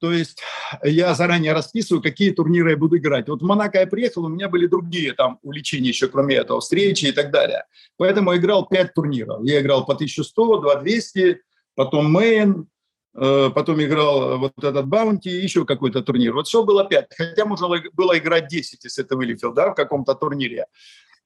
[0.00, 0.38] То есть
[0.82, 3.28] я заранее расписываю, какие турниры я буду играть.
[3.28, 7.06] Вот в Монако я приехал, у меня были другие там увлечения еще, кроме этого, встречи
[7.06, 7.64] и так далее.
[7.98, 9.44] Поэтому я играл 5 турниров.
[9.44, 11.42] Я играл по 1100, 2200,
[11.74, 12.66] потом main,
[13.14, 16.32] э, потом играл вот этот баунти, еще какой-то турнир.
[16.32, 17.06] Вот все было 5.
[17.16, 20.66] Хотя можно было играть 10, если ты вылетел да, в каком-то турнире.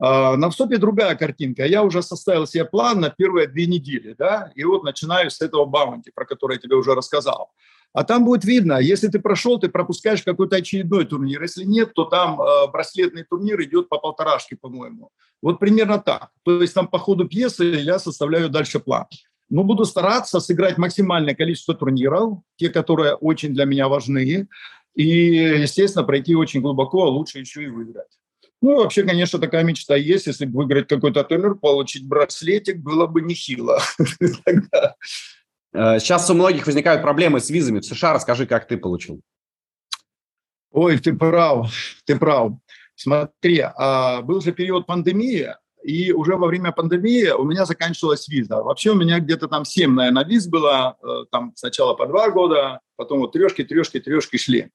[0.00, 1.64] А, на WSOP е другая картинка.
[1.64, 5.64] Я уже составил себе план на первые две недели, да, и вот начинаю с этого
[5.64, 7.52] баунти, про который я тебе уже рассказал.
[7.94, 11.40] А там будет видно, если ты прошел, ты пропускаешь какой-то очередной турнир.
[11.40, 15.10] Если нет, то там э, браслетный турнир идет по полторашке, по-моему.
[15.40, 16.30] Вот примерно так.
[16.42, 19.06] То есть там по ходу пьесы я составляю дальше план.
[19.48, 24.48] Но буду стараться сыграть максимальное количество турниров, те, которые очень для меня важны,
[24.96, 28.18] и, естественно, пройти очень глубоко, а лучше еще и выиграть.
[28.60, 30.26] Ну, вообще, конечно, такая мечта есть.
[30.26, 33.80] Если бы выиграть какой-то турнир, получить браслетик, было бы нехило.
[35.74, 38.14] сейчас у многих возникают проблемы с визами в США.
[38.14, 39.20] Расскажи, как ты получил.
[40.70, 41.72] Ой, ты прав,
[42.04, 42.52] ты прав.
[42.96, 48.62] Смотри, а, был же период пандемии, и уже во время пандемии у меня заканчивалась виза.
[48.62, 50.96] Вообще у меня где-то там 7, наверное, виз было.
[51.02, 54.70] Э, там сначала по два года, потом вот трешки, трешки, трешки шли.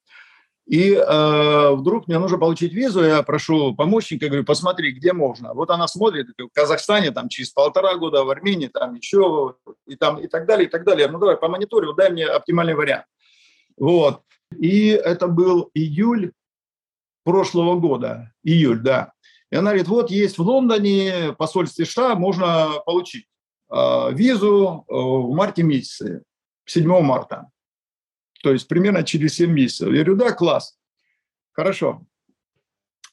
[0.70, 5.56] И э, вдруг мне нужно получить визу, я прошу помощника, говорю, посмотри, где можно.
[5.56, 9.56] Вот она смотрит, в Казахстане там через полтора года, в Армении там еще,
[9.88, 11.08] и, там, и так далее, и так далее.
[11.08, 13.06] Ну давай, по мониторю, дай мне оптимальный вариант.
[13.78, 14.22] Вот.
[14.60, 16.34] И это был июль
[17.24, 19.14] прошлого года, июль, да.
[19.52, 23.26] И она говорит, вот есть в Лондоне посольство США, можно получить
[23.72, 26.22] э, визу э, в марте месяце,
[26.66, 27.48] 7 марта
[28.42, 29.88] то есть примерно через 7 месяцев.
[29.90, 30.78] Я говорю, да, класс,
[31.52, 32.06] хорошо.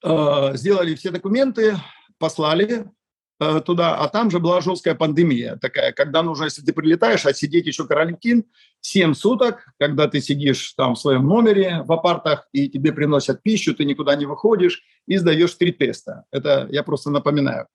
[0.03, 1.77] Э, сделали все документы,
[2.19, 2.85] послали
[3.41, 7.67] э, туда, а там же была жесткая пандемия такая, когда нужно, если ты прилетаешь, отсидеть
[7.67, 8.45] еще карантин
[8.83, 13.75] 7 суток, когда ты сидишь там в своем номере в апартах, и тебе приносят пищу,
[13.75, 16.25] ты никуда не выходишь, и сдаешь три теста.
[16.31, 17.67] Это я просто напоминаю.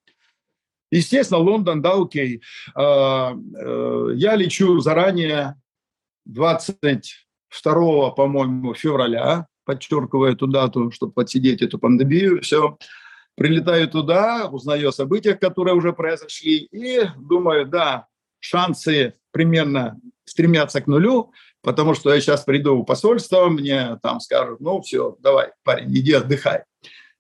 [0.91, 2.41] Естественно, Лондон, да, окей.
[2.77, 3.33] Э,
[4.13, 5.55] я лечу заранее
[6.25, 12.77] 20 2, по-моему, февраля, подчеркиваю эту дату, чтобы подсидеть эту пандемию, все.
[13.35, 18.07] Прилетаю туда, узнаю о событиях, которые уже произошли, и думаю, да,
[18.39, 24.59] шансы примерно стремятся к нулю, потому что я сейчас приду в посольство, мне там скажут,
[24.59, 26.63] ну все, давай, парень, иди отдыхай.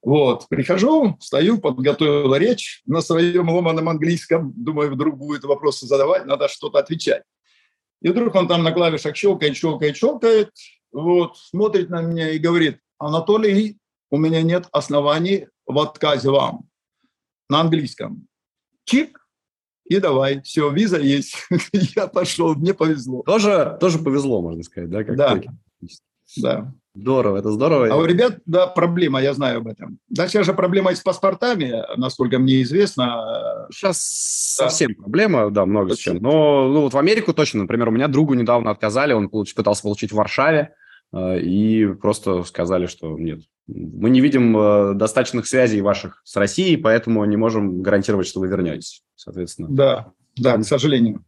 [0.03, 6.47] Вот, прихожу, стою, подготовил речь на своем ломаном английском, думаю, вдруг будет вопросы задавать, надо
[6.47, 7.23] что-то отвечать.
[8.01, 10.51] И вдруг он там на клавишах щелкает, щелкает, щелкает,
[10.91, 13.77] вот, смотрит на меня и говорит, Анатолий,
[14.09, 16.67] у меня нет оснований в отказе вам.
[17.49, 18.27] На английском.
[18.85, 19.19] Чик.
[19.85, 21.35] и давай, все, виза есть.
[21.95, 23.21] я пошел, мне повезло.
[23.23, 25.03] Тоже, тоже повезло, можно сказать, да?
[25.03, 25.41] Как да.
[26.37, 26.73] Да.
[26.93, 27.87] Здорово, это здорово.
[27.91, 29.99] А у ребят, да, проблема, я знаю об этом.
[30.09, 33.67] Да, сейчас же проблема и с паспортами, насколько мне известно.
[33.71, 34.65] Сейчас да.
[34.65, 36.17] совсем проблема, да, много с чем.
[36.17, 39.83] Но ну, вот в Америку точно, например, у меня другу недавно отказали, он получ, пытался
[39.83, 40.73] получить в Варшаве,
[41.13, 46.75] э, и просто сказали, что нет, мы не видим э, достаточных связей ваших с Россией,
[46.75, 49.69] поэтому не можем гарантировать, что вы вернетесь, соответственно.
[49.71, 51.23] Да, да, к сожалению.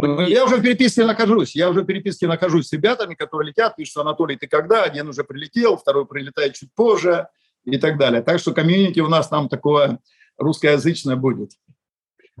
[0.00, 1.56] Я уже в переписке нахожусь.
[1.56, 4.84] Я уже в переписке нахожусь с ребятами, которые летят, пишут, Анатолий, ты когда?
[4.84, 7.28] Один уже прилетел, второй прилетает чуть позже
[7.64, 8.22] и так далее.
[8.22, 9.98] Так что комьюнити у нас там такое
[10.36, 11.52] русскоязычное будет.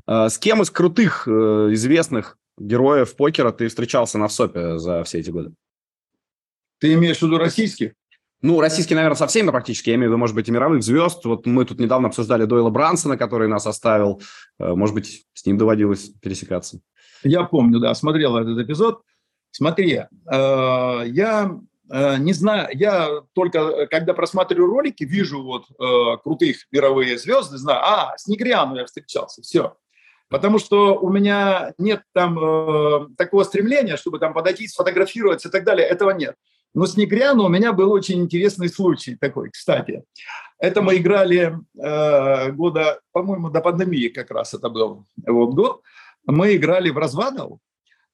[0.06, 1.30] А с кем из крутых, э,
[1.72, 5.52] известных героев покера ты встречался на ВСОПе за все эти годы?
[6.78, 7.92] Ты имеешь в виду российских?
[8.40, 9.90] Ну, российские, наверное, со всеми практически.
[9.90, 11.24] Я имею в виду, может быть, и мировых звезд.
[11.24, 14.22] Вот мы тут недавно обсуждали Дойла Брансона, который нас оставил.
[14.60, 16.80] Э, может быть, с ним доводилось пересекаться.
[17.22, 19.02] Я помню, да, смотрел этот эпизод.
[19.50, 20.06] Смотри, э,
[21.06, 21.58] я
[21.90, 27.56] э, не знаю, я только э, когда просматриваю ролики, вижу вот э, крутых мировые звезды,
[27.58, 29.76] знаю, а, с Негриану я встречался, все.
[30.28, 35.64] Потому что у меня нет там э, такого стремления, чтобы там подойти, сфотографироваться и так
[35.64, 36.36] далее, этого нет.
[36.74, 40.04] Но с Негриану у меня был очень интересный случай такой, кстати.
[40.58, 45.82] Это мы играли э, года, по-моему, до пандемии как раз это был вот год
[46.26, 47.58] мы играли в Развадов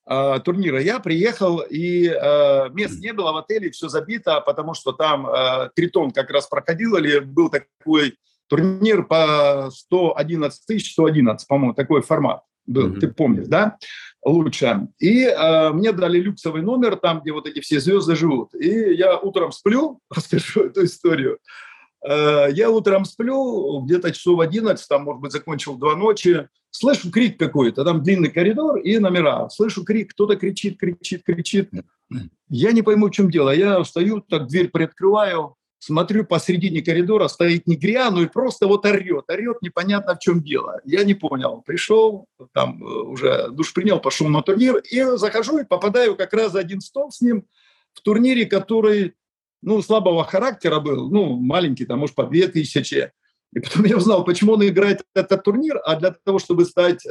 [0.09, 0.81] э, турнира.
[0.81, 5.71] Я приехал, и э, мест не было в отеле, все забито, потому что там э,
[5.75, 8.17] Тритон как раз проходил, или был такой
[8.49, 13.01] турнир по 111 тысяч, 111, по-моему, такой формат был, mm-hmm.
[13.01, 13.77] ты помнишь, да?
[14.25, 14.89] Лучше.
[14.99, 18.55] И э, мне дали люксовый номер, там, где вот эти все звезды живут.
[18.55, 21.39] И я утром сплю, расскажу эту историю.
[22.07, 27.39] Э, я утром сплю, где-то часов 11, там, может быть, закончил два ночи, слышу крик
[27.39, 29.49] какой-то, там длинный коридор и номера.
[29.49, 31.71] Слышу крик, кто-то кричит, кричит, кричит.
[32.49, 33.55] Я не пойму, в чем дело.
[33.55, 39.63] Я встаю, так дверь приоткрываю, смотрю, посередине коридора стоит Негриану и просто вот орет, орет,
[39.63, 40.81] непонятно в чем дело.
[40.85, 41.63] Я не понял.
[41.65, 46.53] Пришел, там э, уже душ принял, пошел на турнир, и захожу и попадаю как раз
[46.53, 47.47] за один стол с ним
[47.93, 49.15] в турнире, который,
[49.63, 53.13] ну, слабого характера был, ну, маленький, там, может, по две тысячи.
[53.55, 57.11] И потом я узнал, почему он играет этот турнир, а для того, чтобы стать э,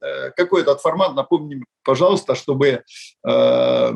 [0.00, 2.82] э, какой этот формат, напомни, пожалуйста, чтобы
[3.26, 3.92] э,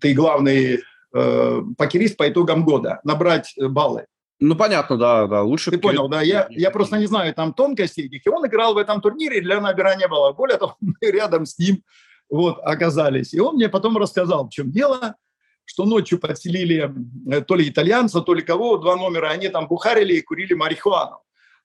[0.00, 0.80] ты главный
[1.14, 4.06] э, покерист по итогам года, набрать баллы.
[4.38, 5.70] Ну, понятно, да, да, лучше...
[5.70, 8.78] Ты понял, да, я, я просто не знаю там тонкостей этих, и он играл в
[8.78, 10.32] этом турнире, для набира не было.
[10.32, 11.82] Более того, мы рядом с ним
[12.30, 13.34] вот оказались.
[13.34, 15.16] И он мне потом рассказал, в чем дело,
[15.64, 16.92] что ночью подселили
[17.30, 21.18] э, то ли итальянца, то ли кого, два номера, они там бухарили и курили марихуану.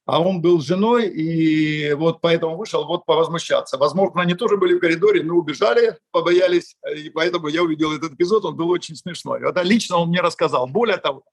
[0.06, 3.78] А он был женой, и вот поэтому вышел вот повозмущаться.
[3.78, 8.46] Возможно, они тоже были в коридоре, но убежали, побоялись, и поэтому я увидел этот эпизод,
[8.46, 9.42] он был очень смешной.
[9.48, 10.66] Это лично он мне рассказал.
[10.66, 11.24] Более того,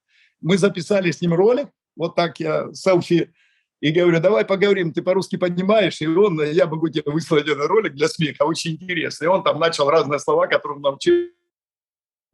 [0.41, 3.33] мы записали с ним ролик, вот так я селфи,
[3.81, 7.93] и говорю, давай поговорим, ты по-русски понимаешь, и он, я могу тебе выслать этот ролик
[7.93, 9.27] для смеха, очень интересный.
[9.27, 11.15] И он там начал разные слова, которые нам научил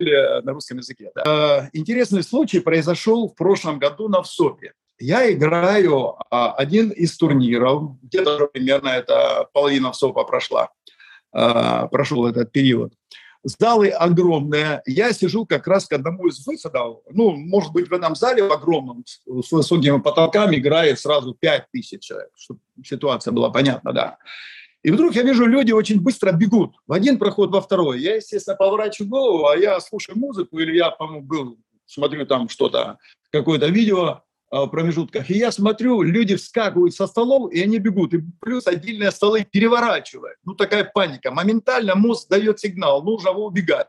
[0.01, 1.11] на русском языке.
[1.15, 1.23] Да.
[1.65, 4.73] Э, интересный случай произошел в прошлом году на ВСОПе.
[5.01, 10.69] Я играю а, один из турниров, где-то примерно это половина ВСОПа прошла,
[11.33, 12.93] а, прошел этот период.
[13.43, 14.83] Залы огромные.
[14.85, 16.99] Я сижу как раз к одному из выходов.
[17.11, 22.03] Ну, может быть, в этом зале в огромном, с высокими потолками играет сразу 5 тысяч
[22.03, 24.19] человек, чтобы ситуация была понятна, да.
[24.83, 26.75] И вдруг я вижу, люди очень быстро бегут.
[26.87, 28.01] В один проход, во второй.
[28.01, 32.99] Я, естественно, поворачиваю голову, а я слушаю музыку, или я, по-моему, был, смотрю там что-то,
[33.31, 35.31] какое-то видео а, в промежутках.
[35.31, 38.15] И я смотрю, люди вскакивают со столов, и они бегут.
[38.15, 40.37] И плюс отдельные столы переворачивают.
[40.45, 41.31] Ну, такая паника.
[41.31, 43.89] Моментально мозг дает сигнал, нужно убегать.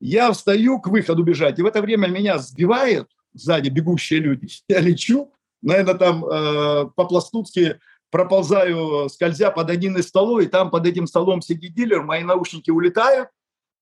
[0.00, 4.48] Я встаю к выходу бежать, и в это время меня сбивают сзади бегущие люди.
[4.68, 7.78] Я лечу, наверное, там э, по-пластунски
[8.10, 12.70] проползаю, скользя под один из столов, и там под этим столом сидит дилер, мои наушники
[12.70, 13.28] улетают,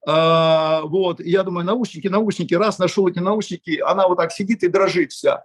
[0.06, 4.68] а, вот, я думаю, наушники, наушники, раз нашел эти наушники, она вот так сидит и
[4.68, 5.44] дрожит вся.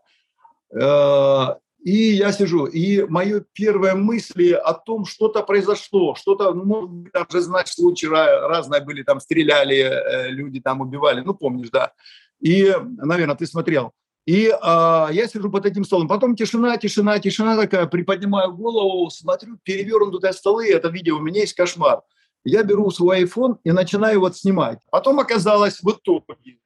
[0.74, 7.28] А, и я сижу, и мои первые мысли о том, что-то произошло, что-то, ну, там
[7.30, 11.92] же, значит, случаи разные были, там стреляли, э, люди там убивали, ну, помнишь, да.
[12.40, 13.92] И, наверное, ты смотрел.
[14.26, 16.08] И а, я сижу под этим столом.
[16.08, 17.88] Потом тишина, тишина, тишина такая.
[17.88, 20.70] Приподнимаю голову, смотрю, перевернутые столы.
[20.70, 22.02] Это видео, у меня есть кошмар.
[22.46, 24.80] Я беру свой iPhone и начинаю вот снимать.
[24.92, 26.60] Потом оказалось в итоге,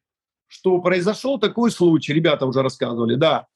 [0.47, 2.13] что произошел такой случай.
[2.13, 3.47] Ребята уже рассказывали, да.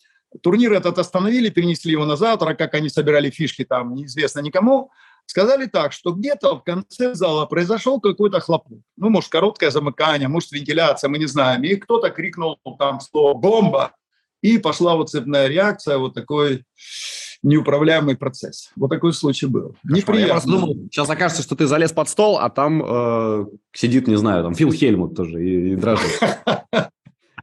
[0.42, 4.92] Турнир этот остановили, перенесли его на завтра, как они собирали фишки там, неизвестно никому.
[5.26, 8.80] Сказали так, что где-то в конце зала произошел какой-то хлопок.
[8.98, 11.64] Ну, может, короткое замыкание, может, вентиляция, мы не знаем.
[11.64, 13.94] И кто-то крикнул там слово «бомба»,
[14.42, 16.66] и пошла вот цепная реакция, вот такой
[17.44, 18.72] неуправляемый процесс.
[18.76, 19.76] Вот такой случай был.
[19.84, 20.28] Неприятно.
[20.28, 24.18] Я просто думал, сейчас окажется, что ты залез под стол, а там э, сидит, не
[24.18, 26.20] знаю, там Фил Хельмут тоже и, и дрожит.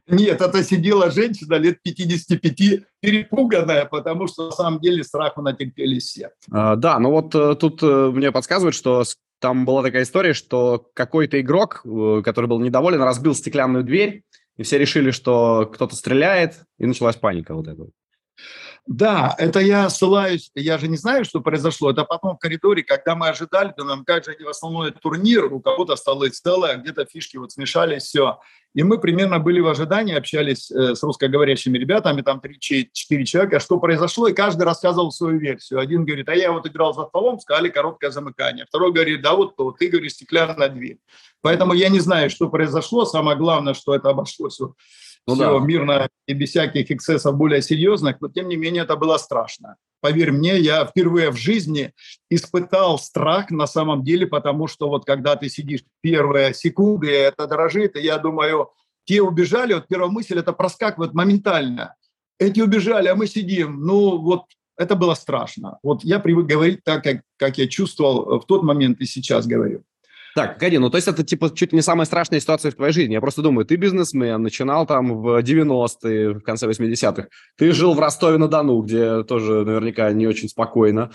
[0.09, 6.31] Нет, это сидела женщина лет 55, перепуганная, потому что на самом деле страху натерпелись все.
[6.51, 9.03] А, да, ну вот э, тут э, мне подсказывают, что
[9.39, 14.23] там была такая история, что какой-то игрок, э, который был недоволен, разбил стеклянную дверь,
[14.57, 17.83] и все решили, что кто-то стреляет, и началась паника вот эта.
[18.87, 21.91] Да, это я ссылаюсь, я же не знаю, что произошло.
[21.91, 25.95] Это потом в коридоре, когда мы ожидали, думаем, как же в основной турнир, у кого-то
[25.95, 28.39] столы целые, где-то фишки вот смешались, все.
[28.75, 33.79] И мы примерно были в ожидании, общались э, с русскоговорящими ребятами, там 3-4 человека, что
[33.79, 35.79] произошло, и каждый рассказывал свою версию.
[35.79, 38.65] Один говорит, а я вот играл за столом, сказали короткое замыкание.
[38.67, 40.99] Второй говорит, да вот то, ты говоришь, стеклянная дверь.
[41.41, 43.05] Поэтому я не знаю, что произошло.
[43.05, 44.59] Самое главное, что это обошлось
[45.27, 45.65] ну, все да.
[45.65, 49.75] мирно и без всяких эксцессов более серьезных, но тем не менее это было страшно.
[50.01, 51.93] Поверь мне, я впервые в жизни
[52.29, 57.95] испытал страх на самом деле, потому что вот когда ты сидишь первые секунды, это дрожит,
[57.95, 58.69] и я думаю,
[59.05, 61.95] те убежали, вот первая мысль это проскакивает моментально.
[62.39, 63.81] Эти убежали, а мы сидим.
[63.81, 64.45] Ну вот
[64.77, 65.77] это было страшно.
[65.83, 69.83] Вот я привык говорить так, как, как я чувствовал в тот момент и сейчас говорю.
[70.39, 73.11] Так, Карин, ну то есть это типа чуть не самая страшная ситуация в твоей жизни.
[73.11, 77.27] Я просто думаю, ты бизнесмен, начинал там в 90-е, в конце 80-х.
[77.57, 81.11] Ты жил в Ростове-на-Дону, где тоже наверняка не очень спокойно.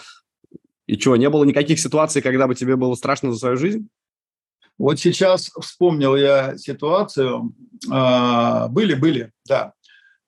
[0.87, 3.89] И что, не было никаких ситуаций, когда бы тебе было страшно за свою жизнь?
[4.77, 7.55] Вот сейчас вспомнил я ситуацию.
[7.91, 9.73] А, были, были, да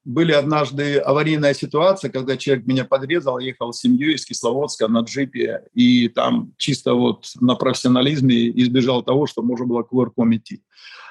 [0.07, 5.64] были однажды аварийная ситуация, когда человек меня подрезал, ехал с семьей из Кисловодска на джипе,
[5.74, 10.62] и там чисто вот на профессионализме избежал того, что можно было кувырком идти.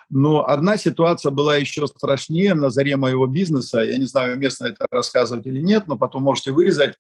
[0.10, 3.82] Но одна ситуация была еще страшнее на заре моего бизнеса.
[3.82, 6.94] Я не знаю, уместно это рассказывать или нет, но потом можете вырезать.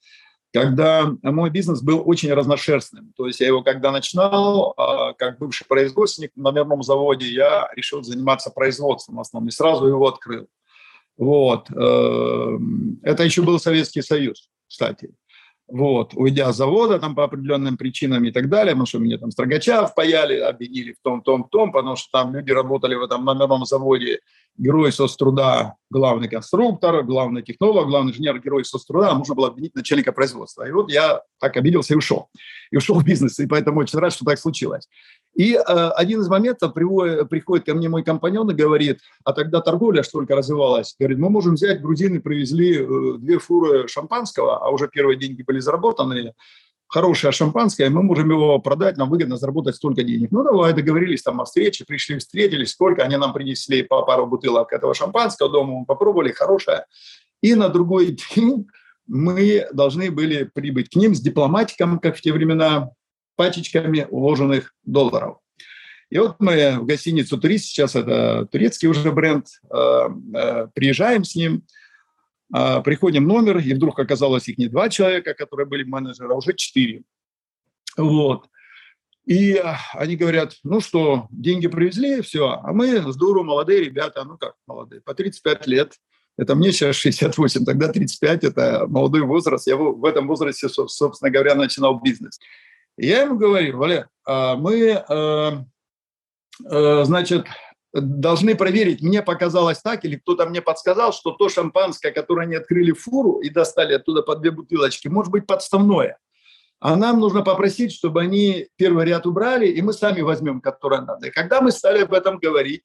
[0.52, 3.14] Когда мой бизнес был очень разношерстным.
[3.16, 8.04] То есть я его когда начинал, а, как бывший производственник на номерном заводе, я решил
[8.04, 10.48] заниматься производством в основном и сразу его открыл.
[11.18, 11.70] Вот.
[11.72, 15.14] Эм, это еще был Советский Союз, кстати.
[15.68, 19.32] Вот, уйдя с завода там по определенным причинам и так далее, потому что меня там
[19.32, 23.66] Строгача впаяли, обвинили в том, том, том, потому что там люди работали в этом номерном
[23.66, 24.20] заводе,
[24.58, 30.12] герой соцтруда, главный конструктор, главный технолог, главный инженер, герой соцтруда, а нужно было обвинить начальника
[30.12, 30.68] производства.
[30.68, 32.30] И вот я так обиделся и ушел.
[32.70, 34.88] И ушел в бизнес, и поэтому очень рад, что так случилось.
[35.36, 39.62] И э, один из моментов приводит, приходит ко мне мой компаньон и говорит, а тогда
[39.62, 44.70] торговля что только развивалась, говорит, мы можем взять, грузины привезли э, две фуры шампанского, а
[44.70, 46.34] уже первые деньги были заработаны,
[46.88, 50.32] хорошее шампанское, мы можем его продать, нам выгодно заработать столько денег.
[50.32, 54.72] Ну, давай, договорились там о встрече, пришли, встретились, сколько, они нам принесли по пару бутылок
[54.72, 56.86] этого шампанского, дома мы попробовали, хорошее.
[57.42, 58.68] И на другой день
[59.08, 62.92] мы должны были прибыть к ним с дипломатиком, как в те времена,
[63.36, 65.38] пачечками уложенных долларов.
[66.10, 71.36] И вот мы в гостиницу «Турист», сейчас это турецкий уже бренд, э, э, приезжаем с
[71.36, 71.64] ним,
[72.56, 76.38] э, приходим в номер, и вдруг оказалось их не два человека, которые были менеджеры, а
[76.38, 77.04] уже четыре.
[77.98, 78.48] Вот.
[79.26, 79.60] И
[79.94, 85.02] они говорят, ну что, деньги привезли, все, а мы здорово, молодые ребята, ну как молодые,
[85.02, 85.94] по 35 лет,
[86.38, 89.68] это мне сейчас 68, тогда 35– это молодой возраст.
[89.68, 92.40] Я в этом возрасте, собственно говоря, начинал бизнес.
[92.98, 95.52] Я ему говорю, Валер, а мы, э,
[96.70, 97.46] э, значит,
[97.94, 102.92] должны проверить, мне показалось так, или кто-то мне подсказал, что то шампанское, которое они открыли
[102.92, 106.18] фуру и достали оттуда по две бутылочки, может быть подставное.
[106.80, 111.28] А нам нужно попросить, чтобы они первый ряд убрали, и мы сами возьмем, которое надо.
[111.28, 112.84] И когда мы стали об этом говорить,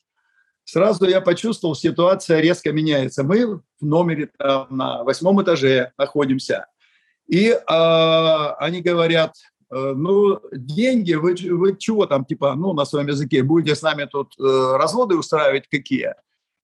[0.64, 3.24] сразу я почувствовал, ситуация резко меняется.
[3.24, 6.66] Мы в номере там, на восьмом этаже находимся.
[7.26, 9.34] И э, они говорят,
[9.70, 14.34] ну, деньги, вы, вы чего там, типа, ну, на своем языке, будете с нами тут
[14.38, 14.42] э,
[14.76, 16.14] разводы устраивать какие?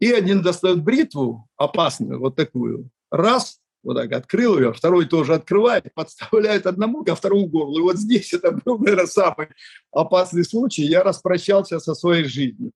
[0.00, 5.86] И один достает бритву опасную, вот такую, раз, вот так открыл ее, второй тоже открывает,
[5.94, 7.78] подставляет одному ко второму горлу.
[7.78, 9.48] И вот здесь это был, наверное, самый
[9.92, 10.82] опасный случай.
[10.82, 12.72] Я распрощался со своей жизнью.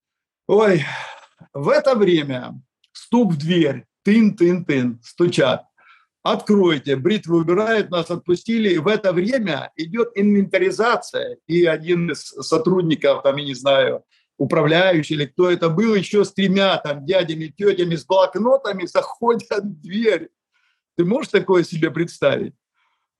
[0.46, 0.84] Ой,
[1.52, 2.60] в это время
[2.92, 5.64] стук в дверь, тын-тын-тын, стучат
[6.22, 8.70] откройте, бритвы убирают, нас отпустили.
[8.74, 14.04] И в это время идет инвентаризация, и один из сотрудников, там, я не знаю,
[14.38, 19.80] управляющий или кто это был, еще с тремя там дядями, тетями, с блокнотами заходят в
[19.82, 20.30] дверь.
[20.96, 22.54] Ты можешь такое себе представить?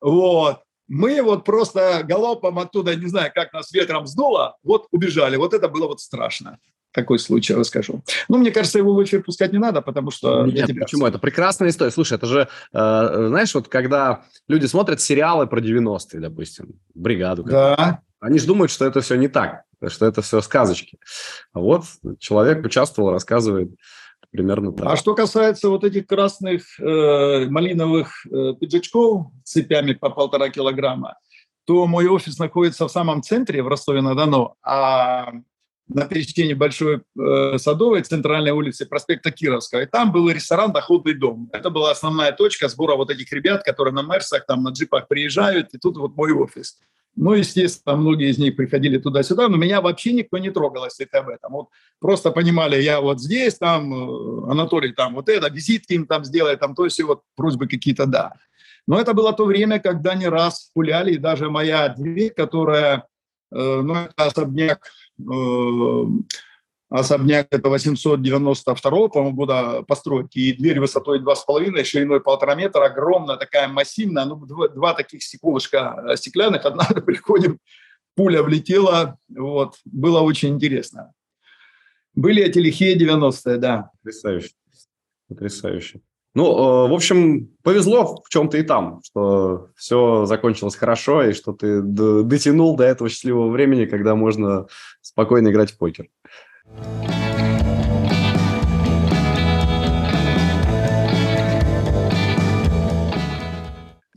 [0.01, 0.63] Вот.
[0.89, 5.37] Мы вот просто галопом оттуда, не знаю, как нас ветром сдуло, вот убежали.
[5.37, 6.59] Вот это было вот страшно
[6.93, 8.03] такой случай расскажу.
[8.29, 10.47] Ну, мне кажется, его в эфир пускать не надо, потому что...
[10.47, 11.07] Нет, почему?
[11.07, 11.91] Это прекрасная история.
[11.91, 18.01] Слушай, это же, э, знаешь, вот когда люди смотрят сериалы про 90-е, допустим, «Бригаду», да.
[18.21, 20.99] они же думают, что это все не так, что это все сказочки.
[21.53, 21.85] А вот
[22.19, 23.71] человек участвовал, рассказывает
[24.31, 24.87] примерно так.
[24.87, 31.17] А что касается вот этих красных э, малиновых э, пиджачков с цепями по полтора килограмма,
[31.67, 35.33] то мой офис находится в самом центре, в Ростове-на-Дону, а
[35.93, 39.81] на пересечении Большой э, Садовой, центральной улицы, проспекта Кировского.
[39.81, 41.51] И там был ресторан «Доходный дом».
[41.53, 45.75] Это была основная точка сбора вот этих ребят, которые на Мерсах, там на джипах приезжают,
[45.75, 46.79] и тут вот мой офис.
[47.17, 51.19] Ну, естественно, многие из них приходили туда-сюда, но меня вообще никто не трогал, если это
[51.19, 51.53] об этом.
[51.53, 51.69] Вот
[51.99, 56.61] просто понимали, я вот здесь, там, э, Анатолий там вот это, визитки им там сделает,
[56.61, 58.35] там то есть, вот просьбы какие-то, да.
[58.87, 63.07] Но это было то время, когда не раз пуляли, и даже моя дверь, которая,
[63.53, 64.87] э, ну, это особняк
[66.91, 73.69] особняк это 892 по-моему, года постройки, и дверь высотой 2,5, шириной полтора метра, огромная, такая
[73.69, 77.59] массивная, ну, два, два таких стеклышка э, стеклянных, однажды приходим,
[78.17, 81.13] пуля влетела, вот, было очень интересно.
[82.15, 83.91] Были эти лихие 90-е, да.
[84.03, 84.51] Потрясающе,
[85.29, 86.01] потрясающе.
[86.35, 91.53] Ну, э, в общем, повезло в чем-то и там, что все закончилось хорошо, и что
[91.53, 94.67] ты дотянул до этого счастливого времени, когда можно
[95.01, 96.09] спокойно играть в покер.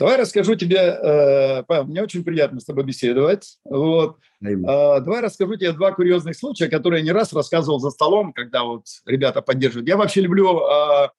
[0.04, 3.60] Давай расскажу тебе, э, Павел, мне очень приятно с тобой беседовать.
[3.64, 4.18] Вот.
[4.44, 8.64] А, давай расскажу тебе два курьезных случая, которые я не раз рассказывал за столом, когда
[8.64, 9.88] вот ребята поддерживают.
[9.88, 11.12] Я вообще люблю а,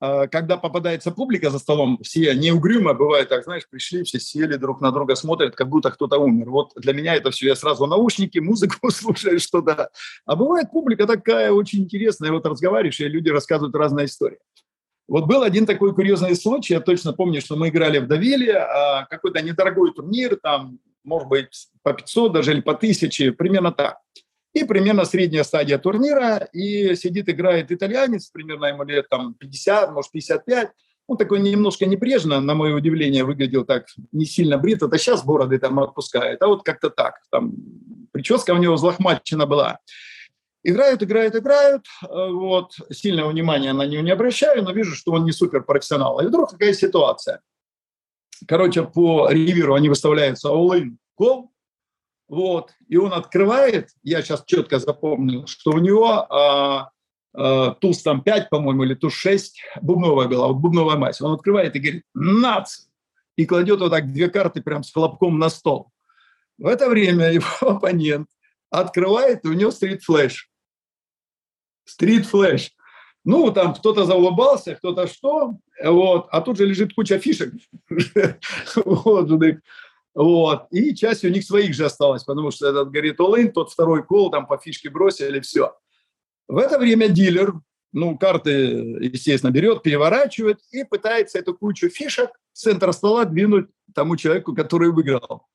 [0.00, 4.92] когда попадается публика за столом, все неугрюмо бывает так, знаешь, пришли, все сели друг на
[4.92, 6.50] друга, смотрят, как будто кто-то умер.
[6.50, 9.90] Вот для меня это все, я сразу наушники, музыку слушаю, что-то.
[10.26, 14.38] А бывает публика такая очень интересная, вот разговариваешь, и люди рассказывают разные истории.
[15.08, 19.06] Вот был один такой курьезный случай, я точно помню, что мы играли в Давиле, а
[19.06, 23.98] какой-то недорогой турнир, там, может быть, по 500 даже или по 1000, примерно так.
[24.56, 30.10] И примерно средняя стадия турнира, и сидит, играет итальянец, примерно ему лет там 50, может
[30.10, 30.70] 55,
[31.06, 34.82] он такой немножко небрежно, на мое удивление, выглядел так не сильно брит.
[34.82, 37.16] Это сейчас бороды там отпускает, а вот как-то так.
[37.30, 37.52] Там
[38.12, 39.78] прическа у него взлохмачена была.
[40.64, 41.84] Играют, играют, играют.
[42.10, 42.72] Вот.
[42.90, 46.18] Сильного внимания на него не обращаю, но вижу, что он не супер профессионал.
[46.20, 47.40] И вдруг такая ситуация.
[48.48, 51.52] Короче, по риверу они выставляются all-in, гол,
[52.28, 56.90] вот, и он открывает, я сейчас четко запомнил, что у него а,
[57.32, 61.20] а, туз там 5, по-моему, или туз 6, бубновая вот бубновая масть.
[61.20, 62.86] Он открывает и говорит «nuts!»
[63.36, 65.90] и кладет вот так две карты прям с хлопком на стол.
[66.58, 68.28] В это время его оппонент
[68.70, 70.50] открывает, и у него стрит-флэш.
[71.84, 72.72] Стрит-флэш.
[73.24, 77.52] Ну, там кто-то заулыбался, кто-то что, вот, а тут же лежит куча фишек.
[78.84, 79.28] вот,
[80.16, 80.68] вот.
[80.70, 84.30] И часть у них своих же осталась, потому что этот говорит all тот второй call,
[84.30, 85.76] там по фишке бросили, все.
[86.48, 87.52] В это время дилер,
[87.92, 94.16] ну, карты, естественно, берет, переворачивает и пытается эту кучу фишек с центра стола двинуть тому
[94.16, 95.46] человеку, который выиграл.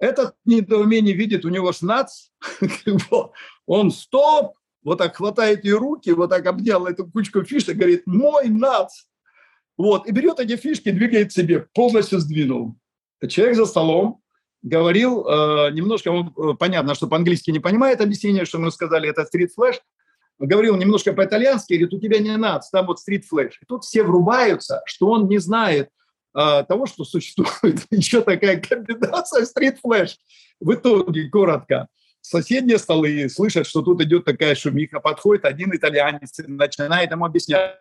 [0.00, 2.30] Этот недоумение видит, у него ж nuts,
[3.66, 8.48] он стоп, вот так хватает ее руки, вот так обнял эту кучку фишек, говорит, мой
[8.48, 9.04] nuts.
[9.76, 12.79] Вот, и берет эти фишки, двигает себе, полностью сдвинул
[13.28, 14.20] человек за столом
[14.62, 19.24] говорил э, немножко, он, э, понятно, что по-английски не понимает объяснение, что мы сказали, это
[19.24, 19.80] стрит-флэш,
[20.38, 23.58] говорил немножко по-итальянски, говорит, у тебя не nuts, там вот стрит-флэш.
[23.62, 25.90] И тут все врубаются, что он не знает
[26.34, 30.16] э, того, что существует еще такая комбинация стрит-флэш.
[30.60, 31.88] В итоге, коротко,
[32.20, 37.76] соседние столы слышат, что тут идет такая шумиха, подходит один итальянец, начинает ему объяснять,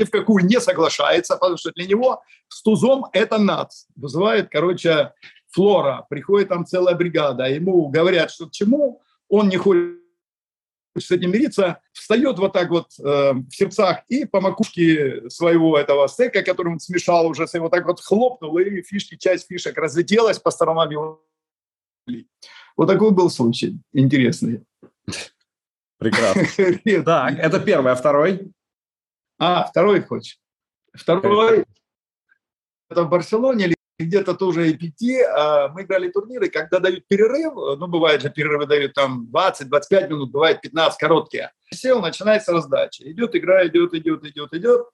[0.00, 3.84] ни в какую не соглашается, потому что для него с тузом это nuts.
[3.94, 5.12] Вызывает, короче,
[5.48, 6.06] floor а.
[6.08, 10.00] Приходит там целая бригада, ему говорят, что к чему, он не хочет
[10.98, 16.08] с этим мириться, встает вот так вот э, в сердцах и по макушке своего этого
[16.08, 20.50] стейка, который он смешал уже, вот так вот хлопнул, и фишки, часть фишек разлетелась по
[20.50, 21.24] сторонам его.
[22.76, 24.64] Вот такой был случай интересный.
[25.98, 26.42] Прекрасно.
[27.04, 28.52] Так, это первый, а второй?
[29.40, 30.38] А, второй хочешь?
[30.92, 31.64] Второй,
[32.90, 37.54] это в Барселоне или где-то тоже и пяти, а мы играли турниры, когда дают перерыв,
[37.54, 41.52] ну, бывает же перерывы дают там 20-25 минут, бывает 15 короткие.
[41.72, 43.10] Сел, начинается раздача.
[43.10, 44.86] Идет игра, идет, идет, идет, идет.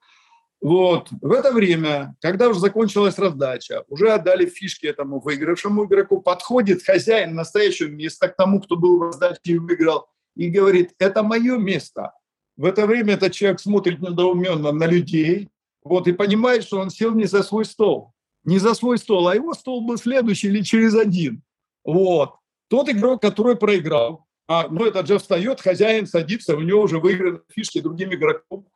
[0.61, 1.09] Вот.
[1.11, 7.35] В это время, когда уже закончилась раздача, уже отдали фишки этому выигравшему игроку, подходит хозяин
[7.35, 12.13] настоящего места к тому, кто был в раздаче и выиграл, и говорит, это мое место.
[12.57, 15.49] В это время этот человек смотрит недоуменно на людей,
[15.85, 18.13] вот, и понимает, что он сел не за свой стол.
[18.45, 21.43] Не за свой стол, а его стол был следующий или через один.
[21.85, 22.35] Вот.
[22.69, 27.41] Тот игрок, который проиграл, а, ну, этот же встает, хозяин садится, у него уже выиграны
[27.53, 28.67] фишки другим игроком.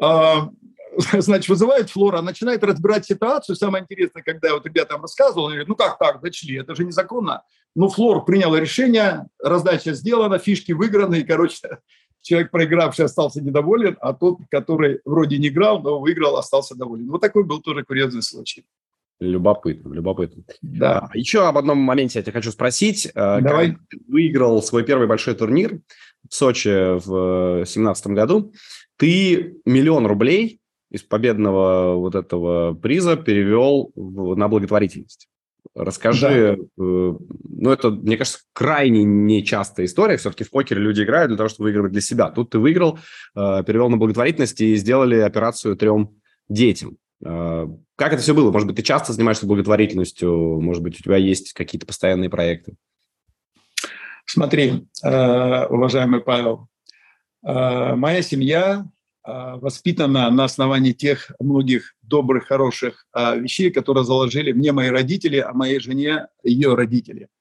[0.00, 0.50] А,
[1.18, 3.56] значит, вызывает Флора, начинает разбирать ситуацию.
[3.56, 6.84] Самое интересное, когда я вот ребятам рассказывал, они говорят, ну как так, дочли, это же
[6.84, 7.44] незаконно.
[7.74, 11.78] Ну, Флор принял решение, раздача сделана, фишки выиграны, и, короче,
[12.22, 17.10] человек, проигравший, остался недоволен, а тот, который вроде не играл, но выиграл, остался доволен.
[17.10, 18.64] Вот такой был тоже курьезный случай.
[19.20, 20.42] Любопытно, любопытно.
[20.62, 21.08] Да.
[21.12, 23.06] А, еще об одном моменте я тебя хочу спросить.
[23.14, 23.72] Э, Давай.
[23.72, 25.80] Как выиграл свой первый большой турнир
[26.28, 28.52] в Сочи в 2017 году,
[28.96, 30.60] ты миллион рублей
[30.90, 35.28] из победного вот этого приза перевел на благотворительность.
[35.74, 36.84] Расскажи, да.
[36.84, 37.12] э,
[37.48, 40.18] ну это, мне кажется, крайне нечастая история.
[40.18, 42.30] Все-таки в покере люди играют для того, чтобы выигрывать для себя.
[42.30, 42.98] Тут ты выиграл,
[43.34, 46.16] э, перевел на благотворительность и сделали операцию трем
[46.48, 46.98] детям.
[47.24, 47.66] Э,
[47.96, 48.50] как это все было?
[48.50, 50.60] Может быть, ты часто занимаешься благотворительностью?
[50.60, 52.74] Может быть, у тебя есть какие-то постоянные проекты?
[54.26, 56.68] Смотри, уважаемый Павел,
[57.42, 58.86] моя семья
[59.24, 65.78] воспитана на основании тех многих добрых, хороших вещей, которые заложили мне мои родители, а моей
[65.80, 67.28] жене ее родители–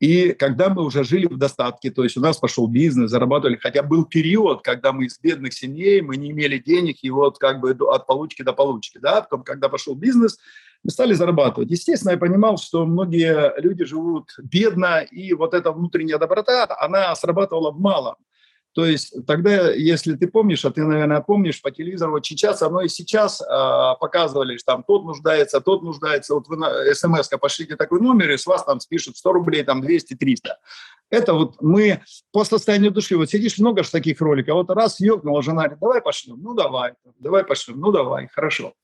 [0.00, 3.82] и когда мы уже жили в достатке, то есть у нас пошел бизнес, зарабатывали, хотя
[3.82, 7.72] был период, когда мы из бедных семей, мы не имели денег, и вот как бы
[7.72, 10.38] от получки до получки, да, потом, когда пошел бизнес,
[10.82, 11.70] мы стали зарабатывать.
[11.70, 17.70] Естественно, я понимал, что многие люди живут бедно, и вот эта внутренняя доброта, она срабатывала
[17.70, 18.14] в малом.
[18.72, 22.82] То есть тогда, если ты помнишь, а ты, наверное, помнишь по телевизору, вот сейчас, оно
[22.82, 23.44] и сейчас э,
[23.98, 28.36] показывали, что там тот нуждается, тот нуждается, вот вы на смс пошлите такой номер, и
[28.36, 30.58] с вас там спишут 100 рублей, там 200, 300.
[31.10, 32.02] Это вот мы
[32.32, 36.00] по состоянию души, вот сидишь много же таких роликов, вот раз ёкнула жена, говорит, давай
[36.00, 38.74] пошлем, ну давай, давай пошлем, ну давай, хорошо.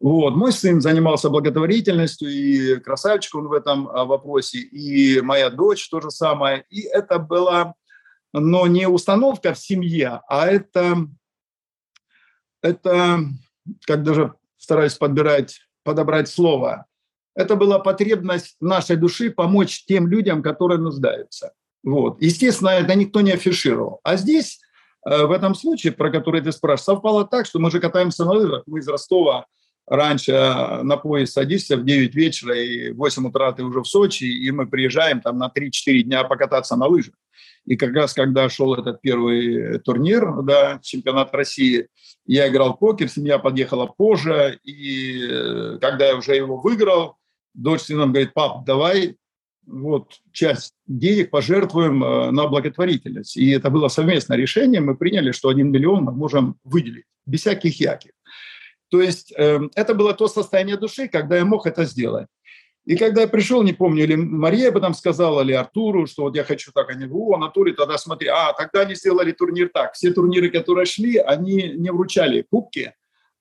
[0.00, 0.34] Вот.
[0.34, 6.00] Мой сын занимался благотворительностью, и красавчик он в этом а, вопросе, и моя дочь то
[6.00, 6.64] же самое.
[6.70, 7.74] И это было
[8.40, 11.08] но не установка в семье, а это,
[12.62, 13.20] это
[13.86, 16.86] как даже стараюсь подбирать, подобрать слово,
[17.34, 21.52] это была потребность нашей души помочь тем людям, которые нуждаются.
[21.82, 22.20] Вот.
[22.20, 24.00] Естественно, это никто не афишировал.
[24.02, 24.60] А здесь,
[25.08, 28.32] э, в этом случае, про который ты спрашиваешь, совпало так, что мы же катаемся на
[28.32, 29.46] лыжах, мы из Ростова
[29.86, 33.86] раньше э, на поезд садишься в 9 вечера, и в 8 утра ты уже в
[33.86, 37.14] Сочи, и мы приезжаем там на 3-4 дня покататься на лыжах.
[37.66, 41.88] И как раз когда шел этот первый турнир, да, чемпионат России,
[42.26, 47.16] я играл покер, семья подъехала позже, и э, когда я уже его выиграл,
[47.54, 49.16] дочь с сыном говорит, пап, давай
[49.66, 53.36] вот часть денег пожертвуем э, на благотворительность.
[53.36, 57.80] И это было совместное решение, мы приняли, что один миллион мы можем выделить, без всяких
[57.80, 58.12] яких.
[58.90, 62.28] То есть э, это было то состояние души, когда я мог это сделать.
[62.86, 66.36] И когда я пришел, не помню, или Мария об этом сказала, или Артуру, что вот
[66.36, 69.94] я хочу так, они говорят, о, Анатолий, тогда смотри, а, тогда они сделали турнир так.
[69.94, 72.94] Все турниры, которые шли, они не вручали кубки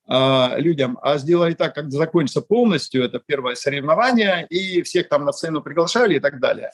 [0.10, 5.32] э, людям, а сделали так, как закончится полностью, это первое соревнование, и всех там на
[5.32, 6.72] сцену приглашали и так далее.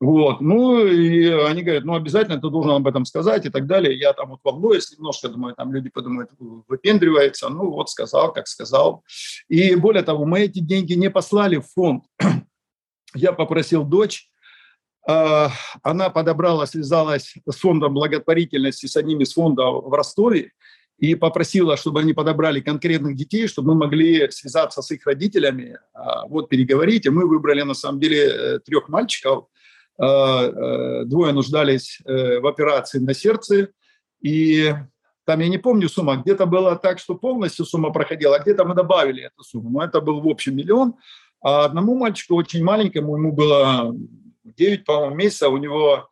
[0.00, 0.40] Вот.
[0.40, 3.98] Ну, и они говорят, ну, обязательно ты должен об этом сказать и так далее.
[3.98, 7.50] Я там вот волнуюсь немножко, думаю, там люди подумают, выпендривается.
[7.50, 9.04] Ну, вот сказал, как сказал.
[9.48, 12.04] И более того, мы эти деньги не послали в фонд.
[13.14, 14.30] Я попросил дочь,
[15.06, 15.50] а,
[15.82, 20.52] она подобрала, связалась с фондом благотворительности, с одним из фондов в Ростове,
[20.96, 26.26] и попросила, чтобы они подобрали конкретных детей, чтобы мы могли связаться с их родителями, а,
[26.26, 27.04] вот переговорить.
[27.04, 29.44] И мы выбрали, на самом деле, э, трех мальчиков–
[30.00, 33.68] двое нуждались э, в операции на сердце,
[34.22, 34.74] и
[35.26, 38.74] там я не помню сумма, где-то было так, что полностью сумма проходила, а где-то мы
[38.74, 40.94] добавили эту сумму, но это был в общем миллион,
[41.42, 43.94] а одному мальчику очень маленькому, ему было
[44.44, 46.08] 9, по-моему, месяца, у него,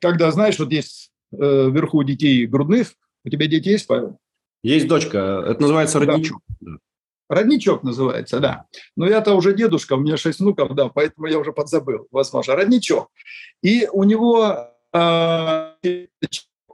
[0.00, 1.36] когда, знаешь, вот есть э,
[1.70, 4.18] вверху детей грудных, у тебя дети есть, Павел?
[4.62, 6.40] Есть дочка, это называется родничок.
[6.60, 6.72] Да.
[7.28, 8.66] Родничок называется, да.
[8.96, 12.54] Но я-то уже дедушка, у меня шесть внуков, да, поэтому я уже подзабыл, возможно.
[12.54, 13.10] Родничок.
[13.62, 15.70] И у него э,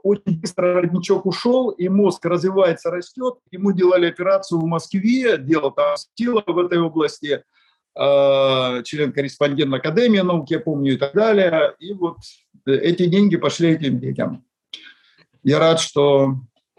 [0.03, 3.35] очень быстро родничок ушел, и мозг развивается, растет.
[3.51, 7.43] Ему делали операцию в Москве, делал там тело в этой области,
[7.95, 11.75] э, член-корреспондент Академии наук, я помню, и так далее.
[11.79, 12.17] И вот
[12.65, 14.43] эти деньги пошли этим детям.
[15.43, 16.35] Я рад, что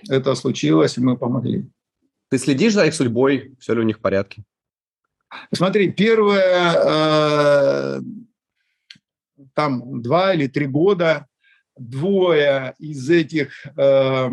[0.08, 1.66] это случилось, и мы помогли.
[2.32, 3.54] Ты следишь за их судьбой?
[3.60, 4.42] Все ли у них в порядке?
[5.52, 8.00] Смотри, первое, э,
[9.52, 11.26] там два или три года,
[11.76, 14.30] двое из этих, э,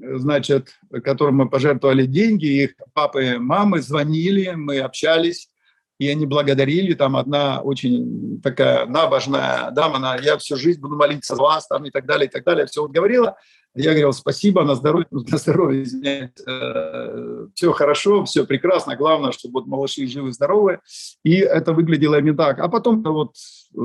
[0.00, 5.50] значит, которым мы пожертвовали деньги, их папы и мамы звонили, мы общались,
[5.98, 11.36] и они благодарили, там одна очень такая набожная дама, она, я всю жизнь буду молиться
[11.36, 13.36] за вас, там и так далее, и так далее, все вот говорила.
[13.74, 19.60] Я говорил, спасибо, на здоровье, на здоровье, извиняюсь, э, все хорошо, все прекрасно, главное, чтобы
[19.60, 20.80] вот малыши живы, здоровы.
[21.24, 22.58] И это выглядело именно так.
[22.58, 23.34] А потом вот
[23.74, 23.80] э,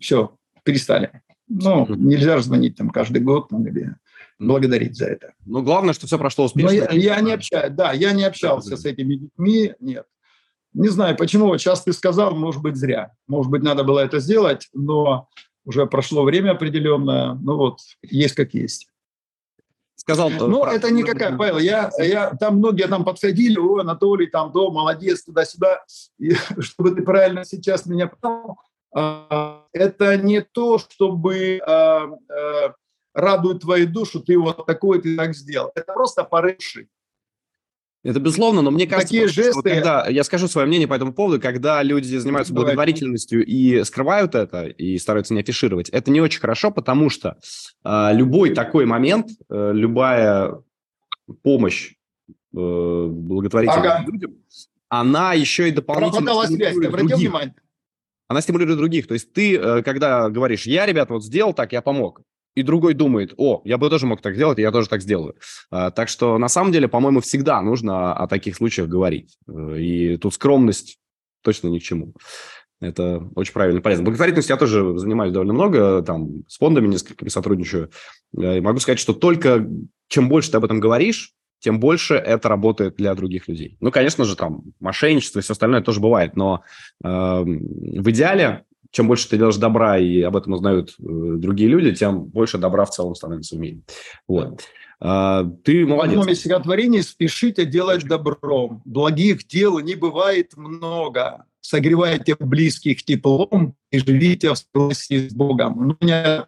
[0.00, 1.22] все, перестали.
[1.48, 3.94] Ну, нельзя же звонить там каждый год там, или
[4.38, 5.32] благодарить за это.
[5.46, 6.68] Ну, главное, что все прошло успешно.
[6.68, 10.06] Но я, я не общаюсь, да, я не общался с этими детьми, нет.
[10.74, 13.12] Не знаю, почему, вот сейчас ты сказал, может быть, зря.
[13.26, 15.28] Может быть, надо было это сделать, но
[15.64, 18.87] уже прошло время определенное, ну вот, есть как есть.
[20.08, 20.72] Сказал, ну, про...
[20.72, 25.84] это никакая, Павел, я, я, там многие там подходили, о, Анатолий, там, до, молодец, туда-сюда,
[26.18, 28.56] и, чтобы ты правильно сейчас меня понял,
[28.94, 32.74] а, это не то, чтобы а, а,
[33.12, 35.72] радует твою душу, ты вот такой, ты так сделал.
[35.74, 36.88] Это просто порывший.
[38.04, 39.54] Это безусловно, но мне кажется, Такие жесты...
[39.54, 44.36] вот когда, я скажу свое мнение по этому поводу, когда люди занимаются благотворительностью и скрывают
[44.36, 47.38] это, и стараются не афишировать, это не очень хорошо, потому что
[47.84, 50.54] э, любой такой момент, э, любая
[51.42, 51.94] помощь
[52.54, 54.04] э, благотворительным ага.
[54.06, 54.34] людям,
[54.88, 57.16] она еще и дополнительно стимулирует других.
[57.16, 57.54] Внимание.
[58.28, 59.06] Она стимулирует других.
[59.06, 62.22] То есть ты, э, когда говоришь, я, ребят, вот сделал так, я помог,
[62.58, 65.36] и другой думает, о, я бы тоже мог так сделать, я тоже так сделаю.
[65.70, 69.38] А, так что, на самом деле, по-моему, всегда нужно о таких случаях говорить.
[69.48, 70.98] Э, и тут скромность
[71.42, 72.14] точно ни к чему.
[72.80, 74.04] Это очень правильно, полезно.
[74.04, 77.90] Благотворительностью я тоже занимаюсь довольно много, там, с фондами несколькими сотрудничаю.
[78.36, 79.64] Э, и могу сказать, что только
[80.08, 83.76] чем больше ты об этом говоришь, тем больше это работает для других людей.
[83.80, 86.62] Ну, конечно же, там, мошенничество и все остальное тоже бывает, но
[87.04, 91.94] э, в идеале чем больше ты делаешь добра, и об этом узнают э, другие люди,
[91.94, 93.80] тем больше добра в целом становится в мире.
[94.26, 94.62] Вот.
[95.00, 96.26] А, ты молодец.
[96.26, 104.52] В стихотворений «Спешите делать добром, благих дел не бывает много, согревайте близких теплом и живите
[104.52, 105.88] в согласии с Богом».
[105.88, 106.46] Ну, не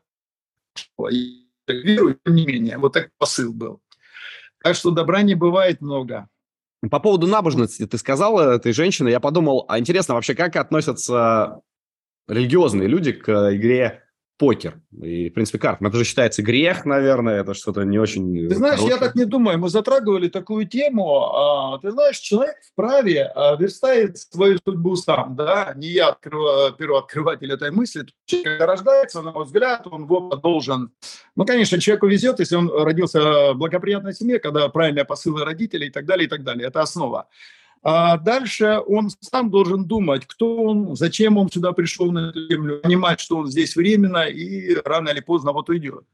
[1.68, 3.80] верую, тем не менее, вот так посыл был.
[4.62, 6.28] Так что добра не бывает много.
[6.90, 11.60] По поводу набожности ты сказала этой женщины, я подумал, а интересно вообще, как относятся
[12.28, 14.02] религиозные люди к игре
[14.40, 15.82] покер и, в принципе, карт.
[15.82, 18.48] Это же считается грех, наверное, это что-то не очень...
[18.48, 18.98] Ты знаешь, хорошее.
[18.98, 19.58] я так не думаю.
[19.58, 21.26] Мы затрагивали такую тему.
[21.26, 25.74] А, ты знаешь, человек вправе а, верстает свою судьбу сам, да?
[25.76, 26.74] Не я открыв...
[26.78, 28.06] первооткрыватель этой мысли.
[28.24, 30.90] Человек, когда рождается, на мой взгляд, он вот должен...
[31.36, 35.90] Ну, конечно, человеку везет, если он родился в благоприятной семье, когда правильные посылы родителей и
[35.90, 36.66] так далее, и так далее.
[36.66, 37.28] Это основа.
[37.82, 42.80] А дальше он сам должен думать, кто он, зачем он сюда пришел на эту землю,
[42.80, 46.04] понимать, что он здесь временно и рано или поздно вот уйдет.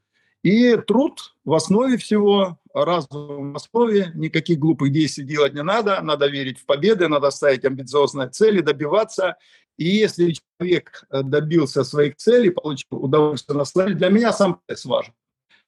[0.43, 6.27] И труд в основе всего, разум в основе, никаких глупых действий делать не надо, надо
[6.27, 9.35] верить в победы, надо ставить амбициозные цели, добиваться.
[9.77, 15.13] И если человек добился своих целей, получил удовольствие на славе, для меня сам процесс важен.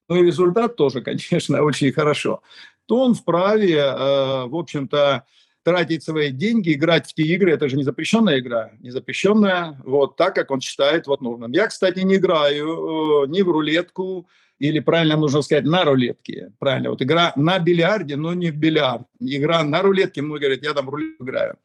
[0.07, 2.41] Ну и результат тоже, конечно, очень хорошо.
[2.85, 5.25] То он вправе, э, в общем-то,
[5.63, 10.15] тратить свои деньги, играть в те игры, это же не запрещенная игра, не запрещенная, вот
[10.15, 11.51] так, как он считает вот нужным.
[11.51, 14.27] Я, кстати, не играю э, ни в рулетку,
[14.59, 16.51] или правильно нужно сказать, на рулетке.
[16.59, 19.07] Правильно, вот игра на бильярде, но не в бильярд.
[19.19, 21.55] Игра на рулетке, многие говорят, я там в рулетку играю.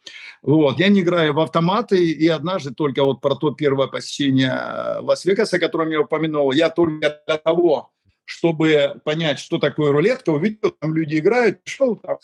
[0.42, 5.00] Вот, я не играю в автоматы, и однажды только вот про то первое посещение э,
[5.00, 7.90] Лас-Вегаса, о котором я упомянул, я только для того,
[8.24, 12.18] чтобы понять, что такое рулетка, увидел, там люди играют, шел там,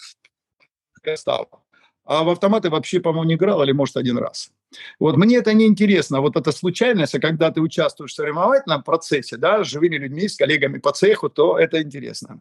[1.14, 1.48] стал
[2.10, 4.50] а в автоматы вообще, по-моему, не играл, или, может, один раз.
[4.98, 6.20] Вот мне это не интересно.
[6.20, 10.36] Вот эта случайность, а когда ты участвуешь в соревновательном процессе, да, с живыми людьми, с
[10.36, 12.40] коллегами по цеху, то это интересно.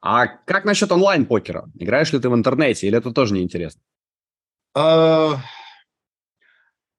[0.00, 1.68] А как насчет онлайн-покера?
[1.78, 3.82] Играешь ли ты в интернете или это тоже неинтересно?
[4.74, 5.42] А,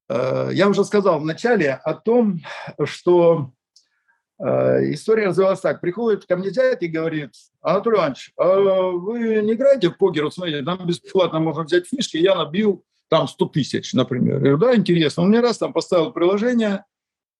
[0.09, 2.41] я уже сказал в начале о том,
[2.85, 3.51] что
[4.39, 5.81] Э, история развивалась так.
[5.81, 7.31] Приходит ко мне дядя и говорит,
[7.61, 10.23] Анатолий Иванович, а вы не играете в покер?
[10.23, 14.35] Вот смотрите, там бесплатно можно взять фишки, я набил там 100 тысяч, например.
[14.35, 15.23] Я говорю, да, интересно.
[15.23, 16.85] Он мне раз там поставил приложение,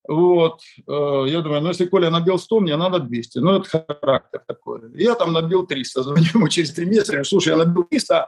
[0.08, 3.40] вот, э, я думаю, ну если Коля набил 100, мне надо 200.
[3.40, 4.82] Ну это характер такой.
[4.96, 8.28] Я там набил 300, звоню ему через 3 месяца, слушай, я набил 300,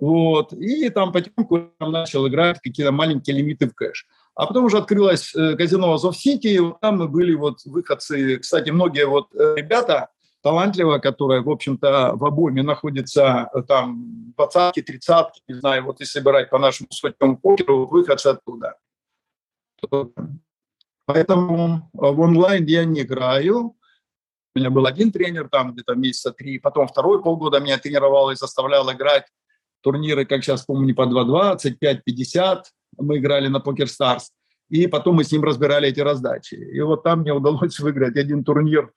[0.00, 4.06] вот, и там потихоньку начал играть какие-то маленькие лимиты в кэш.
[4.34, 9.06] А потом уже открылось э, казино Азов-Сити, и там мы были вот выходцы, кстати, многие
[9.06, 10.08] вот э, ребята
[10.42, 16.20] талантливые, которые, в общем-то, в обойме находятся э, там двадцатки, тридцатки, не знаю, вот если
[16.20, 18.76] брать по нашему сотнему покеру, выходцы оттуда.
[21.04, 23.74] Поэтому в онлайн я не играю.
[24.54, 28.36] У меня был один тренер там где-то месяца три, потом второй полгода меня тренировал и
[28.36, 29.26] заставлял играть
[29.82, 32.62] турниры, как сейчас помню, по 2.20, 5.50
[32.98, 34.32] мы играли на Покер Старс,
[34.68, 36.54] и потом мы с ним разбирали эти раздачи.
[36.54, 38.88] И вот там мне удалось выиграть один турнир, э,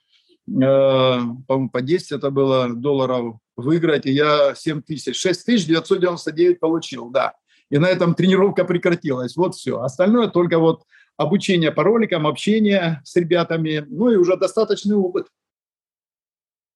[0.48, 7.10] по-моему, по 10 это было долларов выиграть, и я 7 тысяч, 6 тысяч 999 получил,
[7.10, 7.34] да.
[7.70, 9.82] И на этом тренировка прекратилась, вот все.
[9.82, 10.84] Остальное только вот
[11.18, 15.28] обучение по роликам, общение с ребятами, ну и уже достаточный опыт.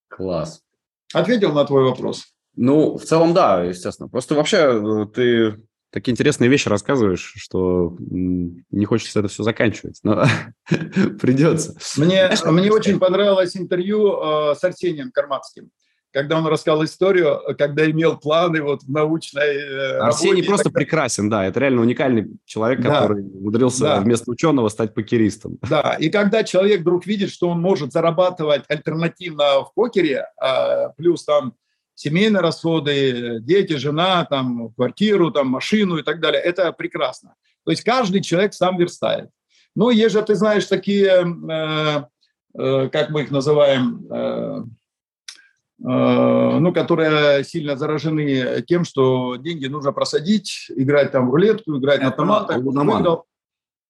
[0.08, 0.62] Класс.
[1.12, 2.34] Ответил на твой вопрос?
[2.58, 4.08] Ну, в целом, да, естественно.
[4.08, 10.24] Просто вообще э, ты такие интересные вещи рассказываешь, что не хочется это все заканчивать, но
[11.20, 11.76] придется.
[11.96, 15.70] Мне, мне очень понравилось интервью э, с Арсением Карматским
[16.12, 21.44] когда он рассказал историю, когда имел планы вот в научной э, Арсений просто прекрасен, да,
[21.44, 23.02] это реально уникальный человек, да.
[23.02, 24.00] который умудрился да.
[24.00, 25.58] вместо ученого стать покеристом.
[25.68, 31.24] Да, и когда человек вдруг видит, что он может зарабатывать альтернативно в покере, а, плюс
[31.24, 31.54] там
[31.98, 37.34] семейные расходы, дети, жена, там, квартиру, там, машину и так далее, это прекрасно.
[37.64, 39.30] То есть каждый человек сам верстает.
[39.74, 41.08] Но есть же, ты знаешь, такие,
[41.50, 42.04] э,
[42.58, 44.62] э, как мы их называем, э,
[45.80, 52.00] Э, ну, которые сильно заражены тем, что деньги нужно просадить, играть там в рулетку, играть
[52.00, 52.56] на автоматах.
[52.58, 53.18] Лудоманы.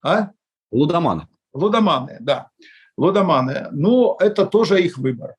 [0.05, 0.31] А?
[0.71, 1.29] Лудоманы.
[1.55, 2.51] Лудоманы, да.
[2.99, 3.69] Лудоманы.
[3.73, 5.35] Но это тоже их выбор.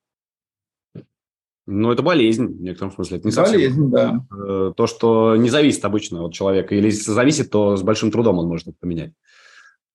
[1.71, 3.17] Ну, это болезнь, в некотором смысле.
[3.19, 4.25] Это не болезнь, совсем да.
[4.35, 6.73] Э, то, что не зависит обычно от человека.
[6.73, 9.13] Или если зависит, то с большим трудом он может это поменять.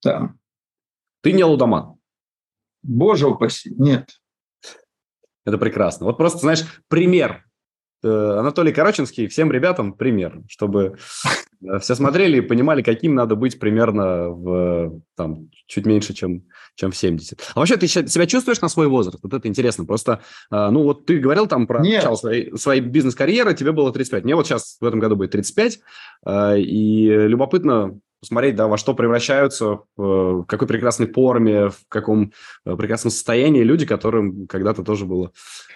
[0.04, 0.32] Да.
[1.22, 1.96] Ты не лудоман?
[2.84, 4.08] Боже упаси, нет.
[5.44, 6.06] Это прекрасно.
[6.06, 7.44] Вот просто, знаешь, пример.
[8.04, 10.96] Э, Анатолий Короченский всем ребятам пример, чтобы
[11.62, 16.42] э, все смотрели и понимали, каким надо быть примерно в там, чуть меньше, чем,
[16.74, 17.40] чем в 70.
[17.54, 19.18] А вообще ты себя чувствуешь на свой возраст?
[19.22, 19.86] Вот это интересно.
[19.86, 24.24] Просто, э, ну вот ты говорил там про начало своей, своей бизнес-карьеры, тебе было 35.
[24.24, 25.80] Мне вот сейчас в этом году будет 35.
[26.56, 32.32] И любопытно посмотреть, да, во что превращаются, в какой прекрасной форме, в каком
[32.64, 35.30] э, прекрасном состоянии люди, которым когда-то тоже было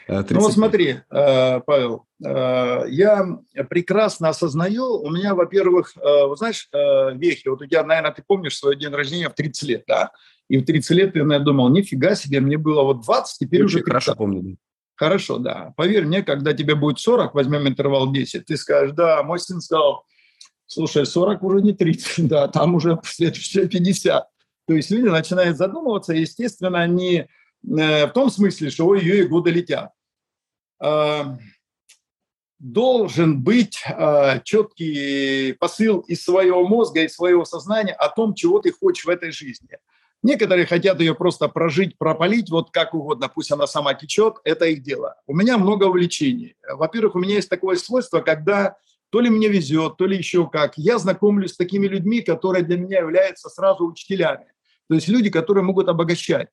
[0.06, 3.38] 30 э, Ну вот смотри, э, Павел, я
[3.68, 8.76] прекрасно осознаю, у меня, во-первых, вы знаешь, вехи, вот у тебя, наверное, ты помнишь свой
[8.76, 10.10] день рождения в 30 лет, да?
[10.48, 13.78] И в 30 лет я наверное, думал, нифига себе, мне было вот 20, теперь уже
[13.78, 13.88] 30.
[13.88, 14.56] Хорошо помню.
[14.96, 15.74] Хорошо, да.
[15.76, 20.04] Поверь мне, когда тебе будет 40, возьмем интервал 10, ты скажешь, да, мой сын сказал,
[20.68, 24.28] Слушай, 40 уже не 30, да, там уже следующие 50.
[24.66, 27.26] То есть люди начинают задумываться, естественно, не
[27.66, 29.92] э, в том смысле, что ой-ой, годы летят.
[30.80, 31.38] А,
[32.58, 38.70] должен быть а, четкий посыл из своего мозга, из своего сознания о том, чего ты
[38.70, 39.78] хочешь в этой жизни.
[40.22, 44.82] Некоторые хотят ее просто прожить, пропалить, вот как угодно, пусть она сама течет, это их
[44.82, 45.14] дело.
[45.26, 46.56] У меня много увлечений.
[46.68, 48.76] Во-первых, у меня есть такое свойство, когда
[49.10, 50.76] то ли мне везет, то ли еще как.
[50.76, 54.46] Я знакомлюсь с такими людьми, которые для меня являются сразу учителями.
[54.88, 56.48] То есть люди, которые могут обогащать.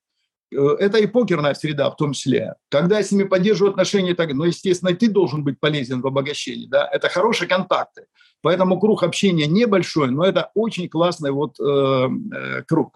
[0.53, 2.56] Э, это и покерная среда в том числе.
[2.70, 6.68] Когда я с ними поддерживаю отношения, так, ну, естественно, ты должен быть полезен в обогащении.
[6.68, 6.88] Да?
[6.91, 8.06] Это хорошие контакты.
[8.41, 12.95] Поэтому круг общения небольшой, но это очень классный вот, э, э, круг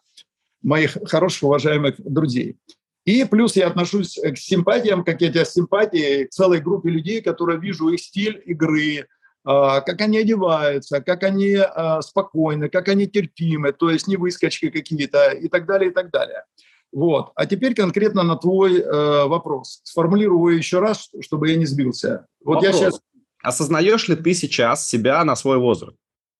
[0.61, 2.57] моих хороших, уважаемых друзей.
[3.05, 7.59] И плюс я отношусь к симпатиям, как я тебя симпатии, к целой группе людей, которые
[7.59, 9.07] вижу их стиль игры,
[9.43, 15.31] как они одеваются, как они а, спокойны, как они терпимы, то есть не выскочки какие-то
[15.31, 16.43] и так далее, и так далее.
[16.91, 17.31] Вот.
[17.35, 19.81] А теперь конкретно на твой э, вопрос.
[19.83, 22.25] Сформулирую еще раз, чтобы я не сбился.
[22.43, 22.73] Вот вопрос.
[22.73, 23.01] я сейчас...
[23.41, 25.95] Осознаешь ли ты сейчас себя на свой возраст?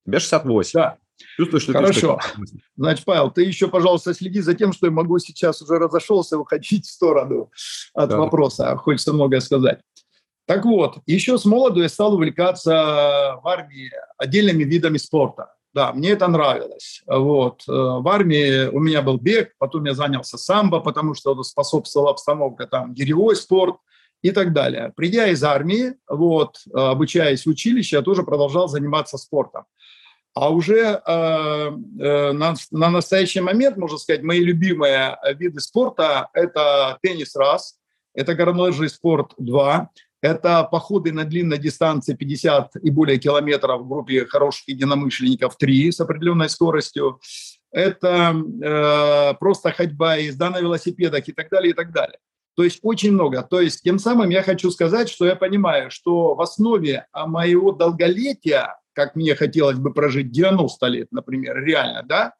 [0.06, 0.72] Тебе 68.
[0.74, 0.98] Да.
[1.38, 2.20] Чувствуешь, что Хорошо.
[2.36, 6.38] Ты Значит, Павел, ты еще, пожалуйста, следи за тем, что я могу сейчас уже разошелся
[6.38, 7.52] выходить в сторону
[7.94, 8.18] от да.
[8.18, 8.76] вопроса.
[8.78, 9.80] Хочется многое сказать.
[10.50, 15.54] Так вот, еще с молоду я стал увлекаться в армии отдельными видами спорта.
[15.76, 17.04] Да, мне это нравилось.
[17.06, 17.62] Вот.
[17.68, 22.66] Э, в армии у меня был бег, потом я занялся самбо, потому что способствовала обстановка,
[22.66, 23.76] там, гиревой спорт
[24.24, 24.92] и так далее.
[24.96, 29.66] Придя из армии, вот, обучаясь в училище, я тоже продолжал заниматься спортом.
[30.34, 36.98] А уже э, э, на, на настоящий момент, можно сказать, мои любимые виды спорта– это
[37.04, 37.76] теннис раз,
[38.16, 39.92] это горнолыжный спорт два,
[40.22, 46.00] это походы на длинной дистанции 50 и более километров в группе хороших единомышленников 3 с
[46.02, 47.20] определенной скоростью.
[47.72, 52.18] это э, просто ходьба, езда на велосипедах и так далее, и так далее.
[52.56, 53.42] То есть очень много.
[53.42, 57.72] То есть тем самым я хочу сказать, что я понимаю, что в основе а, моего
[57.72, 62.34] долголетия, как мне хотелось бы прожить 90 лет, например, реально, да,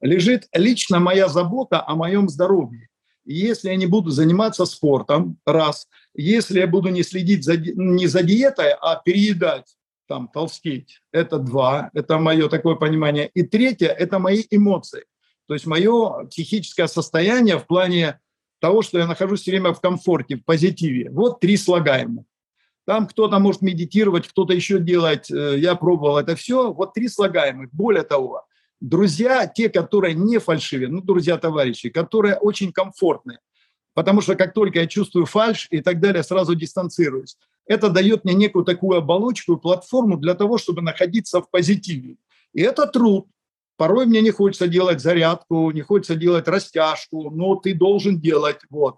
[0.00, 2.89] лежит лично моя забота о моем здоровье.
[3.24, 8.22] Если я не буду заниматься спортом, раз, если я буду не следить за, не за
[8.22, 9.76] диетой, а переедать,
[10.08, 13.30] там, толстеть, это два, это мое такое понимание.
[13.34, 15.04] И третье– это мои эмоции.
[15.46, 18.18] То есть мое психическое состояние в плане
[18.60, 21.10] того, что я нахожусь все время в комфорте, в позитиве.
[21.10, 22.24] Вот три слагаемых.
[22.86, 25.30] Там кто-то может медитировать, кто-то еще делать.
[25.30, 26.72] Э, я пробовал это все.
[26.72, 27.70] Вот три слагаемых.
[27.72, 28.44] Более того,
[28.80, 33.38] друзья, те, которые не фальшивые, ну, друзья-товарищи, которые очень комфортные.
[33.94, 37.36] Потому что как только я чувствую фальш и так далее, сразу дистанцируюсь.
[37.66, 42.16] Это дает мне некую такую оболочку и платформу для того, чтобы находиться в позитиве.
[42.52, 43.26] И это труд.
[43.76, 48.58] Порой мне не хочется делать зарядку, не хочется делать растяжку, но ты должен делать.
[48.70, 48.96] Вот.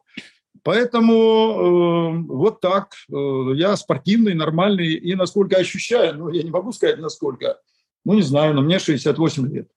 [0.63, 2.95] Поэтому э, вот так.
[3.13, 4.95] Э, я спортивный, нормальный.
[4.95, 7.59] И насколько ощущаю, ну, я не могу сказать, насколько.
[8.05, 9.69] Ну, не знаю, но мне 68 лет.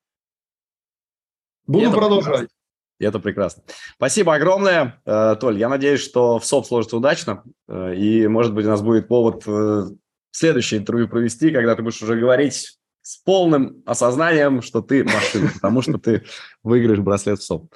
[1.68, 2.26] Буду это продолжать.
[2.26, 2.56] Прекрасно.
[2.98, 3.64] Это прекрасно.
[3.96, 5.58] Спасибо огромное, э, Толь.
[5.58, 7.44] Я надеюсь, что в СОП сложится удачно.
[7.68, 9.88] Э, и, может быть, у нас будет повод э,
[10.32, 15.82] следующее интервью провести, когда ты будешь уже говорить с полным осознанием, что ты машина, потому
[15.82, 16.24] что ты
[16.64, 17.74] выиграешь браслет в СОП.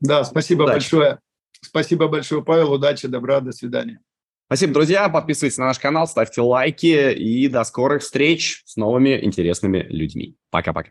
[0.00, 0.74] Да, спасибо Удачи.
[0.74, 1.20] большое.
[1.60, 2.72] Спасибо большое, Павел.
[2.72, 4.00] Удачи, добра, до свидания.
[4.46, 5.08] Спасибо, друзья.
[5.08, 10.36] Подписывайтесь на наш канал, ставьте лайки и до скорых встреч с новыми интересными людьми.
[10.50, 10.90] Пока-пока.